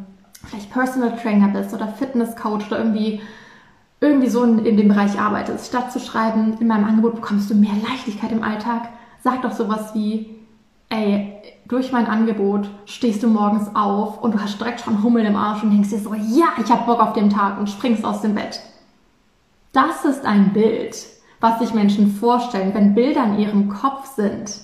vielleicht 0.45 0.71
Personal 0.71 1.15
Trainer 1.17 1.49
bist 1.49 1.73
oder 1.73 1.87
Fitness 1.87 2.35
Coach 2.35 2.67
oder 2.67 2.79
irgendwie 2.79 3.21
irgendwie 3.99 4.29
so 4.29 4.43
in, 4.43 4.63
in 4.65 4.77
dem 4.77 4.89
Bereich 4.89 5.19
arbeitest, 5.19 5.67
statt 5.67 5.91
zu 5.91 5.99
schreiben, 5.99 6.57
in 6.59 6.67
meinem 6.67 6.85
Angebot 6.85 7.15
bekommst 7.15 7.49
du 7.49 7.55
mehr 7.55 7.73
Leichtigkeit 7.89 8.31
im 8.31 8.43
Alltag, 8.43 8.89
sag 9.23 9.41
doch 9.41 9.51
sowas 9.51 9.95
wie, 9.95 10.35
ey, 10.89 11.33
durch 11.67 11.91
mein 11.91 12.05
Angebot 12.05 12.69
stehst 12.85 13.23
du 13.23 13.27
morgens 13.27 13.75
auf 13.75 14.21
und 14.21 14.35
du 14.35 14.39
hast 14.39 14.59
direkt 14.59 14.81
schon 14.81 15.03
Hummel 15.03 15.25
im 15.25 15.35
Arsch 15.35 15.63
und 15.63 15.71
denkst 15.71 15.89
dir 15.89 15.99
so, 15.99 16.13
ja, 16.13 16.45
ich 16.63 16.71
hab 16.71 16.85
Bock 16.85 17.01
auf 17.01 17.13
den 17.13 17.29
Tag 17.29 17.59
und 17.59 17.69
springst 17.69 18.05
aus 18.05 18.21
dem 18.21 18.35
Bett. 18.35 18.61
Das 19.71 20.05
ist 20.05 20.25
ein 20.25 20.53
Bild, 20.53 20.97
was 21.39 21.59
sich 21.59 21.73
Menschen 21.73 22.11
vorstellen, 22.11 22.73
wenn 22.73 22.95
Bilder 22.95 23.25
in 23.25 23.39
ihrem 23.39 23.69
Kopf 23.69 24.05
sind. 24.15 24.61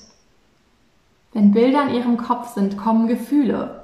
Wenn 1.33 1.51
Bilder 1.51 1.83
in 1.83 1.95
ihrem 1.95 2.17
Kopf 2.17 2.53
sind, 2.53 2.77
kommen 2.77 3.07
Gefühle. 3.07 3.83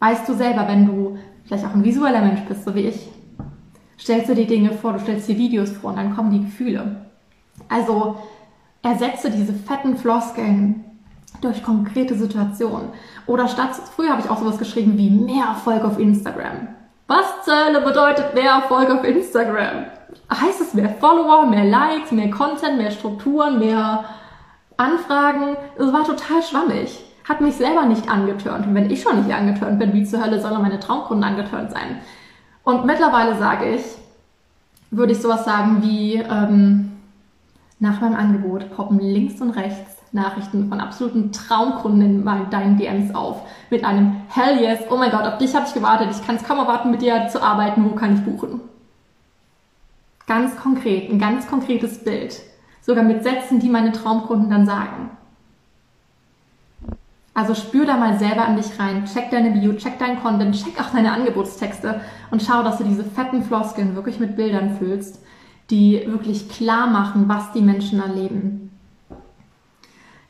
Weißt 0.00 0.28
du 0.28 0.34
selber, 0.34 0.68
wenn 0.68 0.86
du 0.86 1.18
vielleicht 1.44 1.64
auch 1.64 1.74
ein 1.74 1.84
visueller 1.84 2.20
Mensch 2.20 2.40
bist, 2.46 2.64
so 2.64 2.74
wie 2.74 2.88
ich, 2.88 3.08
stellst 3.98 4.28
du 4.28 4.34
dir 4.34 4.46
Dinge 4.46 4.72
vor, 4.72 4.92
du 4.92 5.00
stellst 5.00 5.28
dir 5.28 5.36
Videos 5.36 5.70
vor 5.70 5.90
und 5.90 5.96
dann 5.96 6.14
kommen 6.14 6.30
die 6.30 6.44
Gefühle. 6.44 7.06
Also 7.68 8.16
ersetze 8.82 9.30
diese 9.30 9.52
fetten 9.52 9.96
Floskeln 9.96 10.84
durch 11.40 11.62
konkrete 11.62 12.14
Situationen. 12.14 12.88
Oder 13.26 13.48
statt, 13.48 13.70
früher 13.94 14.10
habe 14.10 14.22
ich 14.22 14.30
auch 14.30 14.38
sowas 14.38 14.58
geschrieben 14.58 14.96
wie 14.96 15.10
mehr 15.10 15.46
Erfolg 15.46 15.84
auf 15.84 15.98
Instagram. 15.98 16.68
Was 17.06 17.44
Zölle 17.44 17.80
bedeutet 17.80 18.34
mehr 18.34 18.52
Erfolg 18.52 18.90
auf 18.90 19.04
Instagram? 19.04 19.86
Heißt 20.32 20.60
es 20.60 20.74
mehr 20.74 20.90
Follower, 21.00 21.46
mehr 21.46 21.64
Likes, 21.64 22.12
mehr 22.12 22.30
Content, 22.30 22.78
mehr 22.78 22.90
Strukturen, 22.90 23.58
mehr 23.58 24.04
Anfragen? 24.76 25.56
Es 25.76 25.92
war 25.92 26.04
total 26.04 26.42
schwammig. 26.42 27.04
Hat 27.28 27.40
mich 27.40 27.56
selber 27.56 27.84
nicht 27.84 28.10
angetörnt. 28.10 28.66
Und 28.66 28.74
wenn 28.74 28.90
ich 28.90 29.02
schon 29.02 29.22
nicht 29.22 29.34
angetörnt 29.34 29.78
bin, 29.78 29.92
wie 29.92 30.04
zur 30.04 30.22
Hölle 30.22 30.40
sollen 30.40 30.62
meine 30.62 30.80
Traumkunden 30.80 31.24
angetörnt 31.24 31.70
sein? 31.70 32.00
Und 32.64 32.84
mittlerweile 32.84 33.36
sage 33.36 33.74
ich, 33.74 33.82
würde 34.90 35.12
ich 35.12 35.20
sowas 35.20 35.44
sagen 35.44 35.82
wie, 35.82 36.14
ähm, 36.14 36.92
nach 37.80 38.00
meinem 38.00 38.16
Angebot 38.16 38.74
poppen 38.74 38.98
links 38.98 39.40
und 39.40 39.50
rechts 39.50 39.96
Nachrichten 40.12 40.68
von 40.68 40.80
absoluten 40.80 41.32
Traumkunden 41.32 42.26
in 42.26 42.50
deinen 42.50 42.76
DMs 42.78 43.14
auf. 43.14 43.42
Mit 43.70 43.84
einem 43.84 44.22
Hell 44.28 44.60
yes, 44.60 44.80
oh 44.90 44.96
mein 44.96 45.10
Gott, 45.10 45.26
auf 45.26 45.38
dich 45.38 45.54
habe 45.54 45.66
ich 45.66 45.74
gewartet, 45.74 46.08
ich 46.10 46.26
kann 46.26 46.36
es 46.36 46.44
kaum 46.44 46.58
erwarten, 46.58 46.90
mit 46.90 47.02
dir 47.02 47.28
zu 47.28 47.42
arbeiten, 47.42 47.84
wo 47.84 47.94
kann 47.94 48.14
ich 48.14 48.24
buchen? 48.24 48.60
Ganz 50.28 50.56
konkret, 50.56 51.10
ein 51.10 51.18
ganz 51.18 51.48
konkretes 51.48 52.04
Bild. 52.04 52.38
Sogar 52.82 53.02
mit 53.02 53.24
Sätzen, 53.24 53.60
die 53.60 53.70
meine 53.70 53.92
Traumkunden 53.92 54.50
dann 54.50 54.66
sagen. 54.66 55.10
Also 57.32 57.54
spür 57.54 57.86
da 57.86 57.96
mal 57.96 58.18
selber 58.18 58.44
an 58.44 58.56
dich 58.56 58.78
rein, 58.78 59.06
check 59.06 59.30
deine 59.30 59.52
Bio, 59.52 59.72
check 59.74 59.98
deinen 59.98 60.20
Content, 60.20 60.54
check 60.54 60.78
auch 60.80 60.90
deine 60.90 61.12
Angebotstexte 61.12 62.02
und 62.30 62.42
schau, 62.42 62.62
dass 62.62 62.76
du 62.78 62.84
diese 62.84 63.04
fetten 63.04 63.42
Floskeln 63.42 63.94
wirklich 63.94 64.20
mit 64.20 64.36
Bildern 64.36 64.76
füllst, 64.76 65.20
die 65.70 66.02
wirklich 66.06 66.48
klar 66.48 66.88
machen, 66.88 67.28
was 67.28 67.52
die 67.52 67.62
Menschen 67.62 68.00
erleben. 68.00 68.70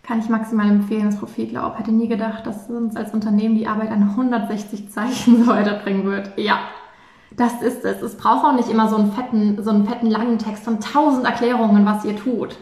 Kann 0.05 0.21
ich 0.21 0.29
maximal 0.29 0.69
empfehlen, 0.69 1.07
das 1.07 1.19
Profil 1.19 1.49
Glaub. 1.49 1.79
Hätte 1.79 1.93
nie 1.93 2.09
gedacht, 2.09 2.47
dass 2.47 2.71
uns 2.71 2.95
als 2.95 3.13
Unternehmen 3.15 3.57
die 3.57 3.67
Arbeit 3.67 3.91
an 3.91 4.03
160 4.03 4.91
Zeichen 4.91 5.45
so 5.45 5.51
weiterbringen 5.53 6.05
wird. 6.05 6.39
Ja, 6.39 6.61
das 7.37 7.63
ist 7.63 7.85
es. 7.85 8.03
Es 8.03 8.17
braucht 8.17 8.45
auch 8.45 8.55
nicht 8.55 8.69
immer 8.69 8.89
so 8.89 8.97
einen 8.97 9.13
fetten, 9.13 9.63
so 9.63 9.71
einen 9.71 9.87
fetten 9.87 10.11
langen 10.11 10.39
Text 10.39 10.65
von 10.65 10.75
1000 10.75 11.25
Erklärungen, 11.25 11.85
was 11.85 12.05
ihr 12.05 12.17
tut. 12.17 12.57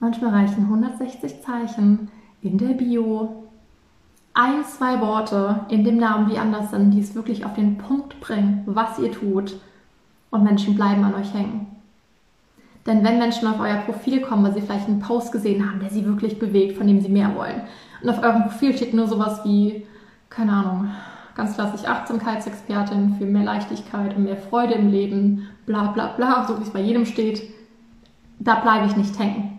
Manchmal 0.00 0.30
reichen 0.30 0.64
160 0.64 1.42
Zeichen 1.42 2.10
in 2.42 2.58
der 2.58 2.74
Bio, 2.74 3.44
ein, 4.34 4.64
zwei 4.64 5.00
Worte 5.00 5.60
in 5.68 5.84
dem 5.84 5.96
Namen, 5.96 6.28
die 6.28 6.38
anders 6.38 6.70
sind, 6.70 6.90
die 6.90 7.00
es 7.00 7.14
wirklich 7.14 7.44
auf 7.44 7.54
den 7.54 7.78
Punkt 7.78 8.20
bringen, 8.20 8.62
was 8.66 8.98
ihr 8.98 9.12
tut. 9.12 9.56
Und 10.30 10.42
Menschen 10.42 10.74
bleiben 10.74 11.04
an 11.04 11.14
euch 11.14 11.32
hängen. 11.32 11.68
Denn 12.86 13.02
wenn 13.04 13.18
Menschen 13.18 13.48
auf 13.48 13.60
euer 13.60 13.76
Profil 13.76 14.20
kommen, 14.20 14.44
weil 14.44 14.52
sie 14.52 14.60
vielleicht 14.60 14.88
einen 14.88 15.00
Post 15.00 15.32
gesehen 15.32 15.66
haben, 15.66 15.80
der 15.80 15.90
sie 15.90 16.04
wirklich 16.04 16.38
bewegt, 16.38 16.76
von 16.76 16.86
dem 16.86 17.00
sie 17.00 17.08
mehr 17.08 17.34
wollen, 17.34 17.62
und 18.02 18.10
auf 18.10 18.22
eurem 18.22 18.42
Profil 18.42 18.76
steht 18.76 18.92
nur 18.92 19.06
sowas 19.06 19.40
wie, 19.44 19.86
keine 20.28 20.52
Ahnung, 20.52 20.90
ganz 21.34 21.54
klassisch 21.54 21.86
Achtsamkeitsexpertin 21.86 23.16
für 23.18 23.26
mehr 23.26 23.44
Leichtigkeit 23.44 24.16
und 24.16 24.24
mehr 24.24 24.36
Freude 24.36 24.74
im 24.74 24.90
Leben, 24.90 25.48
bla 25.66 25.88
bla 25.88 26.08
bla, 26.08 26.46
so 26.46 26.58
wie 26.58 26.62
es 26.62 26.70
bei 26.70 26.80
jedem 26.80 27.06
steht, 27.06 27.42
da 28.38 28.56
bleibe 28.56 28.86
ich 28.86 28.96
nicht 28.96 29.18
hängen 29.18 29.54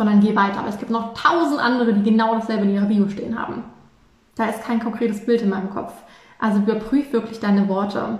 sondern 0.00 0.20
geh 0.20 0.34
weiter. 0.34 0.60
Aber 0.60 0.70
es 0.70 0.78
gibt 0.78 0.90
noch 0.90 1.12
tausend 1.12 1.60
andere, 1.60 1.92
die 1.92 2.02
genau 2.02 2.34
dasselbe 2.34 2.64
in 2.64 2.70
ihrer 2.70 2.86
Bio 2.86 3.06
stehen 3.10 3.38
haben. 3.38 3.64
Da 4.34 4.46
ist 4.46 4.62
kein 4.62 4.80
konkretes 4.80 5.26
Bild 5.26 5.42
in 5.42 5.50
meinem 5.50 5.68
Kopf. 5.68 5.92
Also 6.38 6.60
überprüf 6.60 7.12
wirklich 7.12 7.38
deine 7.38 7.68
Worte 7.68 8.18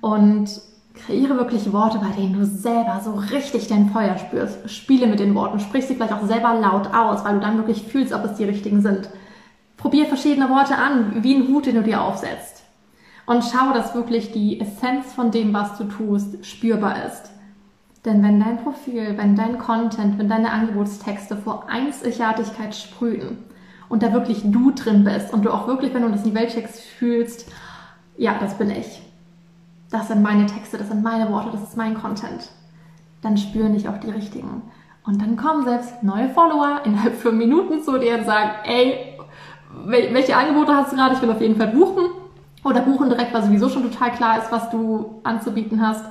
und 0.00 0.48
kreiere 0.94 1.36
wirklich 1.36 1.72
Worte, 1.72 1.98
bei 1.98 2.10
denen 2.16 2.34
du 2.34 2.46
selber 2.46 3.00
so 3.02 3.14
richtig 3.14 3.66
dein 3.66 3.90
Feuer 3.90 4.18
spürst. 4.18 4.70
Spiele 4.70 5.08
mit 5.08 5.18
den 5.18 5.34
Worten, 5.34 5.58
sprich 5.58 5.86
sie 5.86 5.96
vielleicht 5.96 6.12
auch 6.12 6.26
selber 6.26 6.54
laut 6.54 6.94
aus, 6.94 7.24
weil 7.24 7.34
du 7.34 7.40
dann 7.40 7.56
wirklich 7.56 7.82
fühlst, 7.82 8.12
ob 8.12 8.24
es 8.24 8.34
die 8.34 8.44
richtigen 8.44 8.80
sind. 8.80 9.10
Probier 9.80 10.04
verschiedene 10.04 10.50
Worte 10.50 10.76
an, 10.76 11.22
wie 11.24 11.34
ein 11.34 11.48
Hut, 11.48 11.64
den 11.64 11.76
du 11.76 11.82
dir 11.82 12.02
aufsetzt. 12.02 12.64
Und 13.24 13.42
schau, 13.44 13.72
dass 13.72 13.94
wirklich 13.94 14.30
die 14.30 14.60
Essenz 14.60 15.14
von 15.14 15.30
dem, 15.30 15.54
was 15.54 15.78
du 15.78 15.84
tust, 15.84 16.44
spürbar 16.44 17.06
ist. 17.06 17.30
Denn 18.04 18.22
wenn 18.22 18.40
dein 18.40 18.62
Profil, 18.62 19.16
wenn 19.16 19.36
dein 19.36 19.58
Content, 19.58 20.18
wenn 20.18 20.28
deine 20.28 20.50
Angebotstexte 20.50 21.36
vor 21.36 21.66
Einzigartigkeit 21.70 22.74
sprühen 22.74 23.38
und 23.88 24.02
da 24.02 24.12
wirklich 24.12 24.42
du 24.44 24.70
drin 24.70 25.04
bist 25.04 25.32
und 25.32 25.44
du 25.44 25.50
auch 25.50 25.66
wirklich, 25.66 25.94
wenn 25.94 26.02
du 26.02 26.10
das 26.10 26.24
in 26.24 26.30
die 26.30 26.34
Welt 26.34 26.50
checkst, 26.50 26.80
fühlst, 26.80 27.50
ja, 28.18 28.36
das 28.38 28.58
bin 28.58 28.70
ich. 28.70 29.00
Das 29.90 30.08
sind 30.08 30.22
meine 30.22 30.44
Texte, 30.44 30.76
das 30.76 30.88
sind 30.88 31.02
meine 31.02 31.30
Worte, 31.32 31.50
das 31.52 31.62
ist 31.62 31.76
mein 31.76 31.94
Content. 31.94 32.50
Dann 33.22 33.38
spüren 33.38 33.72
dich 33.72 33.88
auch 33.88 33.98
die 33.98 34.10
richtigen. 34.10 34.62
Und 35.06 35.22
dann 35.22 35.36
kommen 35.36 35.64
selbst 35.64 36.02
neue 36.02 36.28
Follower 36.28 36.82
innerhalb 36.84 37.16
von 37.16 37.36
Minuten 37.36 37.82
zu 37.82 37.98
dir 37.98 38.18
und 38.18 38.26
sagen, 38.26 38.50
ey, 38.64 39.09
welche 39.86 40.36
Angebote 40.36 40.74
hast 40.74 40.92
du 40.92 40.96
gerade? 40.96 41.14
Ich 41.14 41.22
will 41.22 41.30
auf 41.30 41.40
jeden 41.40 41.56
Fall 41.56 41.68
buchen. 41.68 42.04
Oder 42.64 42.80
buchen 42.80 43.08
direkt, 43.08 43.32
weil 43.32 43.42
sowieso 43.42 43.68
schon 43.68 43.90
total 43.90 44.12
klar 44.12 44.38
ist, 44.38 44.52
was 44.52 44.70
du 44.70 45.20
anzubieten 45.24 45.86
hast. 45.86 46.04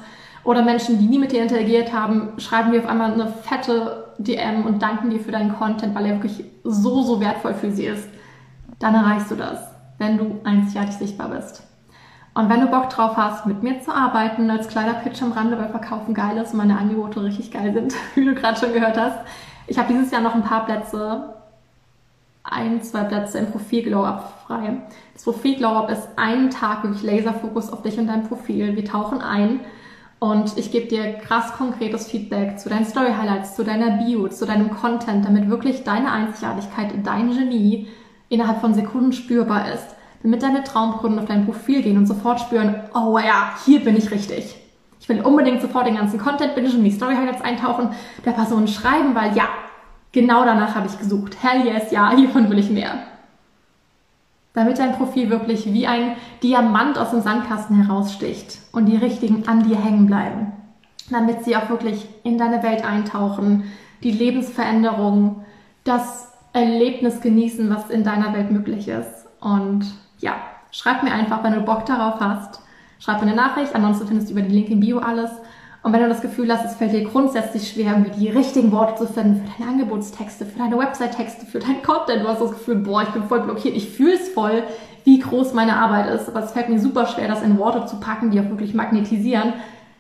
Oder 0.44 0.64
Menschen, 0.64 0.98
die 0.98 1.06
nie 1.06 1.20
mit 1.20 1.32
dir 1.32 1.44
interagiert 1.44 1.94
haben, 1.94 2.30
schreiben 2.38 2.72
dir 2.72 2.80
auf 2.80 2.88
einmal 2.88 3.14
eine 3.14 3.28
fette 3.28 4.14
DM 4.18 4.66
und 4.66 4.82
danken 4.82 5.10
dir 5.10 5.20
für 5.20 5.32
deinen 5.32 5.56
Content, 5.56 5.94
weil 5.94 6.06
er 6.06 6.16
wirklich 6.16 6.44
so, 6.64 7.04
so 7.04 7.20
wertvoll 7.20 7.54
für 7.54 7.72
sie 7.72 7.86
ist. 7.86 8.08
Dann 8.80 8.96
erreichst 8.96 9.30
du 9.30 9.36
das, 9.36 9.60
wenn 9.98 10.18
du 10.18 10.40
einzigartig 10.44 10.96
sichtbar 10.96 11.30
bist. 11.30 11.64
Und 12.34 12.50
wenn 12.50 12.62
du 12.62 12.68
Bock 12.68 12.90
drauf 12.90 13.18
hast, 13.18 13.46
mit 13.46 13.64
mir 13.64 13.82
zu 13.82 13.94
arbeiten, 13.94 14.50
als 14.50 14.70
kleiner 14.70 14.94
Pitch 14.94 15.22
am 15.22 15.34
Rande, 15.34 15.58
weil 15.58 15.70
Verkaufen 15.70 16.14
geil 16.14 16.38
ist 16.38 16.54
und 16.54 16.58
meine 16.58 16.78
Angebote 16.78 17.22
richtig 17.22 17.52
geil 17.52 17.74
sind, 17.74 17.94
wie 18.16 18.26
du 18.26 18.34
gerade 18.34 18.60
schon 18.60 18.74
gehört 18.74 18.98
hast. 18.98 19.20
Ich 19.68 19.78
habe 19.78 19.92
dieses 19.92 20.10
Jahr 20.12 20.22
noch 20.22 20.36
ein 20.36 20.44
paar 20.44 20.66
Plätze, 20.66 21.34
ein, 22.52 22.82
zwei 22.82 23.04
Plätze 23.04 23.40
im 23.40 23.52
Profil 23.52 23.84
Glow 23.84 24.04
Up 24.04 24.44
frei. 24.46 24.82
Das 25.14 25.24
Profil 25.24 25.56
Glow 25.56 25.70
Up 25.70 25.90
ist 25.90 26.08
einen 26.16 26.50
Tag 26.50 26.84
wirklich 26.84 27.04
Laserfokus 27.04 27.72
auf 27.72 27.82
dich 27.82 27.98
und 27.98 28.08
dein 28.08 28.28
Profil. 28.28 28.76
Wir 28.76 28.86
tauchen 28.86 29.22
ein 29.22 29.62
und 30.20 30.58
ich 30.58 30.72
gebe 30.72 30.88
dir 30.88 31.14
krass 31.14 31.54
konkretes 31.54 32.08
Feedback 32.08 32.60
zu 32.60 32.68
deinen 32.68 32.86
Story 32.86 33.14
Highlights, 33.18 33.56
zu 33.56 33.64
deiner 33.64 34.04
Bio, 34.04 34.28
zu 34.28 34.46
deinem 34.46 34.70
Content, 34.70 35.26
damit 35.26 35.50
wirklich 35.50 35.84
deine 35.84 36.12
Einzigartigkeit, 36.12 36.94
dein 37.04 37.32
Genie 37.32 37.88
innerhalb 38.28 38.60
von 38.60 38.74
Sekunden 38.74 39.14
spürbar 39.14 39.72
ist. 39.74 39.96
Damit 40.22 40.44
deine 40.44 40.66
Traumkunden 40.66 41.20
auf 41.20 41.26
dein 41.26 41.46
Profil 41.46 41.82
gehen 41.82 41.98
und 41.98 42.06
sofort 42.06 42.42
spüren, 42.42 42.76
oh 42.94 43.18
ja, 43.18 43.54
hier 43.66 43.80
bin 43.82 43.96
ich 43.96 44.12
richtig. 44.12 44.58
Ich 45.00 45.08
will 45.08 45.22
unbedingt 45.22 45.62
sofort 45.62 45.88
den 45.88 45.96
ganzen 45.96 46.20
Content 46.20 46.56
bingen 46.56 46.84
die 46.84 46.92
Story 46.92 47.16
Highlights 47.16 47.42
eintauchen, 47.42 47.92
der 48.26 48.32
Person 48.32 48.68
schreiben, 48.68 49.16
weil 49.16 49.36
ja, 49.36 49.46
genau 50.12 50.46
danach 50.46 50.76
habe 50.76 50.88
ich 50.88 50.98
gesucht. 50.98 51.38
Hell 51.42 51.66
yes, 51.66 51.92
ja, 51.92 52.12
hiervon 52.12 52.50
will 52.50 52.60
ich 52.60 52.70
mehr 52.70 53.00
damit 54.54 54.80
dein 54.80 54.96
Profil 54.98 55.30
wirklich 55.30 55.72
wie 55.72 55.88
ein 55.88 56.16
Diamant 56.44 56.98
aus 56.98 57.12
dem 57.12 57.22
Sandkasten 57.22 57.84
heraussticht 57.84 58.58
und 58.72 58.88
die 58.88 58.98
richtigen 58.98 59.48
an 59.48 59.64
dir 59.64 59.82
hängen 59.82 60.06
bleiben. 60.06 60.52
Damit 61.10 61.44
sie 61.46 61.56
auch 61.56 61.70
wirklich 61.70 62.08
in 62.24 62.38
deine 62.38 62.62
Welt 62.62 62.84
eintauchen, 62.84 63.64
die 64.04 64.12
Lebensveränderung, 64.12 65.46
das 65.84 66.34
Erlebnis 66.54 67.22
genießen, 67.22 67.70
was 67.70 67.90
in 67.90 68.04
deiner 68.04 68.34
Welt 68.34 68.52
möglich 68.52 68.88
ist. 68.88 69.28
Und 69.40 69.86
ja, 70.20 70.36
schreib 70.72 71.04
mir 71.04 71.14
einfach, 71.14 71.44
wenn 71.44 71.54
du 71.54 71.62
Bock 71.62 71.86
darauf 71.86 72.20
hast. 72.20 72.62
Schreib 73.00 73.22
mir 73.22 73.28
eine 73.28 73.36
Nachricht, 73.36 73.74
ansonsten 73.76 74.08
findest 74.08 74.30
du 74.30 74.34
über 74.34 74.42
den 74.42 74.52
Link 74.52 74.70
im 74.70 74.82
Bio 74.82 75.00
alles. 75.00 75.32
Und 75.82 75.94
wenn 75.94 76.02
du 76.02 76.10
das 76.10 76.22
Gefühl 76.22 76.52
hast, 76.52 76.66
es 76.66 76.76
fällt 76.76 76.92
dir 76.92 77.06
grundsätzlich 77.06 77.70
schwer, 77.70 77.94
irgendwie 77.94 78.20
die 78.20 78.30
richtigen 78.30 78.72
Worte 78.72 79.06
zu 79.06 79.14
finden 79.14 79.46
für 79.46 79.60
deine 79.60 79.72
Angebotstexte, 79.72 80.46
für 80.46 80.60
deine 80.60 80.78
Website-Texte, 80.78 81.46
für 81.46 81.60
deinen 81.60 81.82
Content, 81.82 82.24
du 82.24 82.28
hast 82.28 82.42
das 82.42 82.52
Gefühl, 82.52 82.76
boah, 82.76 83.04
ich 83.04 83.10
bin 83.10 83.24
voll 83.24 83.42
blockiert, 83.42 83.78
ich 83.78 83.90
fühle 83.90 84.16
es 84.16 84.30
voll, 84.30 84.64
wie 85.06 85.20
groß 85.20 85.54
meine 85.54 85.78
Arbeit 85.78 86.14
ist, 86.14 86.28
aber 86.28 86.44
es 86.44 86.52
fällt 86.52 86.68
mir 86.68 86.80
super 86.80 87.08
schwer, 87.08 87.30
das 87.30 87.44
in 87.44 87.58
Worte 87.58 87.86
zu 87.86 87.98
packen, 88.00 88.30
die 88.32 88.42
auch 88.42 88.50
wirklich 88.50 88.74
magnetisieren, 88.74 89.54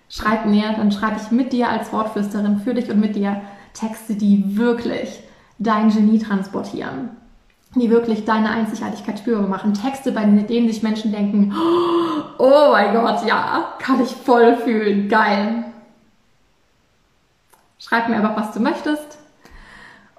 schreib 0.09 0.45
mir, 0.45 0.73
dann 0.75 0.91
schreibe 0.91 1.15
ich 1.21 1.31
mit 1.31 1.53
dir 1.53 1.69
als 1.69 1.93
Wortflüsterin 1.93 2.59
für 2.59 2.73
dich 2.73 2.91
und 2.91 2.99
mit 2.99 3.15
dir 3.15 3.41
Texte, 3.73 4.15
die 4.15 4.57
wirklich 4.57 5.21
dein 5.59 5.89
Genie 5.89 6.19
transportieren 6.19 7.11
die 7.75 7.91
wirklich 7.91 8.25
deine 8.25 8.49
Einzigartigkeit 8.49 9.19
spürbar 9.19 9.47
machen. 9.47 9.73
Texte, 9.73 10.11
bei 10.11 10.25
denen 10.25 10.67
sich 10.67 10.81
Menschen 10.81 11.11
denken, 11.11 11.53
oh 12.39 12.69
mein 12.71 12.93
Gott, 12.93 13.25
ja, 13.27 13.73
kann 13.79 14.01
ich 14.01 14.09
voll 14.09 14.55
fühlen, 14.57 15.07
geil. 15.07 15.65
Schreib 17.79 18.09
mir 18.09 18.17
einfach, 18.17 18.35
was 18.35 18.51
du 18.51 18.59
möchtest. 18.59 19.17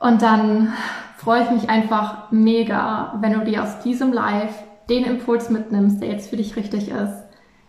Und 0.00 0.22
dann 0.22 0.72
freue 1.18 1.44
ich 1.44 1.50
mich 1.50 1.68
einfach 1.68 2.30
mega, 2.30 3.18
wenn 3.20 3.34
du 3.34 3.44
dir 3.44 3.62
aus 3.62 3.80
diesem 3.80 4.12
Live 4.12 4.54
den 4.88 5.04
Impuls 5.04 5.50
mitnimmst, 5.50 6.00
der 6.00 6.08
jetzt 6.08 6.30
für 6.30 6.38
dich 6.38 6.56
richtig 6.56 6.88
ist. 6.88 7.22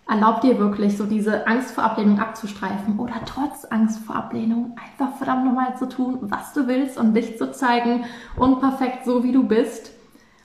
Erlaub 0.10 0.42
dir 0.42 0.58
wirklich, 0.58 0.98
so 0.98 1.06
diese 1.06 1.46
Angst 1.46 1.72
vor 1.72 1.84
Ablehnung 1.84 2.20
abzustreifen 2.20 3.00
oder 3.00 3.16
trotz 3.26 3.66
Angst 3.66 4.00
vor 4.00 4.16
Ablehnung 4.16 4.76
einfach 4.82 5.16
verdammt 5.18 5.46
nochmal 5.46 5.78
zu 5.78 5.88
tun, 5.88 6.20
was 6.22 6.54
du 6.54 6.68
willst 6.68 6.98
und 6.98 7.14
dich 7.14 7.38
zu 7.38 7.52
zeigen, 7.52 8.06
unperfekt 8.38 9.06
so 9.06 9.24
wie 9.24 9.32
du 9.34 9.44
bist. 9.44 9.92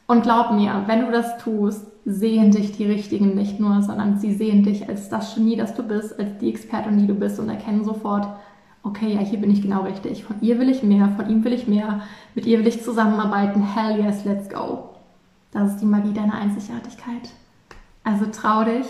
Und 0.08 0.22
glaub 0.22 0.52
mir, 0.52 0.84
wenn 0.86 1.06
du 1.06 1.12
das 1.12 1.38
tust, 1.38 1.86
sehen 2.04 2.52
dich 2.52 2.72
die 2.72 2.84
Richtigen 2.84 3.34
nicht 3.34 3.58
nur, 3.58 3.82
sondern 3.82 4.18
sie 4.18 4.32
sehen 4.34 4.62
dich 4.62 4.88
als 4.88 5.08
das 5.08 5.34
Genie, 5.34 5.56
das 5.56 5.74
du 5.74 5.82
bist, 5.82 6.18
als 6.18 6.38
die 6.38 6.48
Expertin, 6.48 6.98
die 6.98 7.06
du 7.06 7.14
bist 7.14 7.40
und 7.40 7.48
erkennen 7.48 7.84
sofort, 7.84 8.28
okay, 8.86 9.14
ja, 9.14 9.20
hier 9.20 9.40
bin 9.40 9.50
ich 9.50 9.62
genau 9.62 9.82
richtig. 9.82 10.24
Von 10.24 10.36
ihr 10.40 10.58
will 10.58 10.70
ich 10.70 10.82
mehr, 10.82 11.08
von 11.16 11.28
ihm 11.28 11.44
will 11.44 11.52
ich 11.52 11.66
mehr, 11.66 12.02
mit 12.34 12.46
ihr 12.46 12.58
will 12.58 12.66
ich 12.66 12.82
zusammenarbeiten. 12.82 13.62
Hell 13.62 13.98
yes, 13.98 14.24
let's 14.24 14.48
go. 14.48 14.90
Das 15.52 15.72
ist 15.72 15.80
die 15.80 15.86
Magie 15.86 16.12
deiner 16.12 16.34
Einzigartigkeit. 16.34 17.30
Also 18.04 18.26
trau 18.26 18.64
dich. 18.64 18.86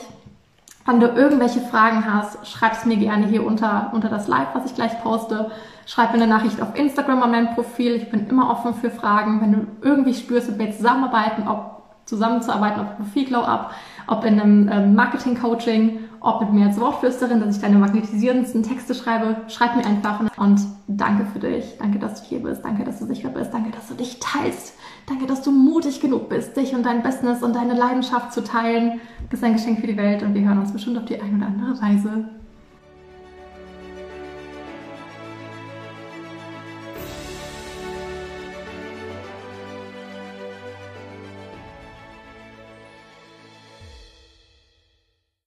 Wenn 0.85 1.01
du 1.01 1.07
irgendwelche 1.07 1.61
Fragen 1.61 2.05
hast, 2.05 2.47
schreib 2.47 2.75
es 2.75 2.85
mir 2.85 2.97
gerne 2.97 3.27
hier 3.27 3.45
unter, 3.45 3.91
unter 3.93 4.09
das 4.09 4.29
Live, 4.29 4.49
was 4.53 4.67
ich 4.67 4.75
gleich 4.75 5.03
poste. 5.03 5.51
Schreib 5.87 6.13
mir 6.13 6.23
eine 6.23 6.33
Nachricht 6.33 6.61
auf 6.61 6.79
Instagram 6.79 7.23
an 7.23 7.31
meinem 7.31 7.55
Profil. 7.55 7.95
Ich 7.95 8.11
bin 8.11 8.29
immer 8.29 8.51
offen 8.51 8.75
für 8.75 8.91
Fragen. 8.91 9.41
Wenn 9.41 9.53
du 9.53 9.67
irgendwie 9.81 10.15
spürst, 10.15 10.49
mit 10.49 10.59
mir 10.59 10.73
zusammenarbeiten, 10.73 11.49
ob 11.49 11.83
zusammenzuarbeiten, 12.05 12.81
ob 12.83 12.97
Profil 12.97 13.25
Glow 13.25 13.43
Up, 13.43 13.73
ob 14.07 14.25
in 14.25 14.41
einem 14.41 14.69
ähm, 14.69 14.95
Marketing-Coaching, 14.95 15.99
ob 16.27 16.41
mit 16.41 16.53
mir 16.53 16.67
als 16.67 16.81
Wortflüsterin, 16.81 17.41
dass 17.41 17.57
ich 17.57 17.62
deine 17.62 17.79
magnetisierendsten 17.79 18.62
Texte 18.62 18.95
schreibe, 18.95 19.37
schreib 19.49 19.77
mir 19.77 19.87
einfach 19.87 20.21
und 20.37 20.61
danke 20.89 21.25
für 21.27 21.39
dich. 21.39 21.77
Danke, 21.79 21.99
dass 21.99 22.21
du 22.21 22.29
hier 22.29 22.43
bist. 22.43 22.65
Danke, 22.65 22.85
dass 22.85 22.99
du 22.99 23.07
sicher 23.07 23.29
bist. 23.29 23.55
Danke, 23.55 23.71
dass 23.71 23.89
du 23.89 23.95
dich 23.95 24.19
teilst. 24.19 24.75
Danke, 25.07 25.27
dass 25.27 25.43
du 25.43 25.53
mutig 25.53 26.01
genug 26.01 26.29
bist, 26.29 26.57
dich 26.57 26.75
und 26.75 26.85
dein 26.85 27.03
Business 27.03 27.43
und 27.43 27.55
deine 27.55 27.75
Leidenschaft 27.75 28.33
zu 28.33 28.43
teilen. 28.43 29.01
Das 29.31 29.39
ist 29.39 29.45
ein 29.45 29.53
Geschenk 29.53 29.81
für 29.81 29.87
die 29.87 29.97
Welt 29.97 30.23
und 30.23 30.35
wir 30.35 30.43
hören 30.43 30.59
uns 30.59 30.73
bestimmt 30.73 30.99
auf 30.99 31.05
die 31.05 31.21
eine 31.21 31.37
oder 31.37 31.47
andere 31.47 31.81
Weise 31.81 32.29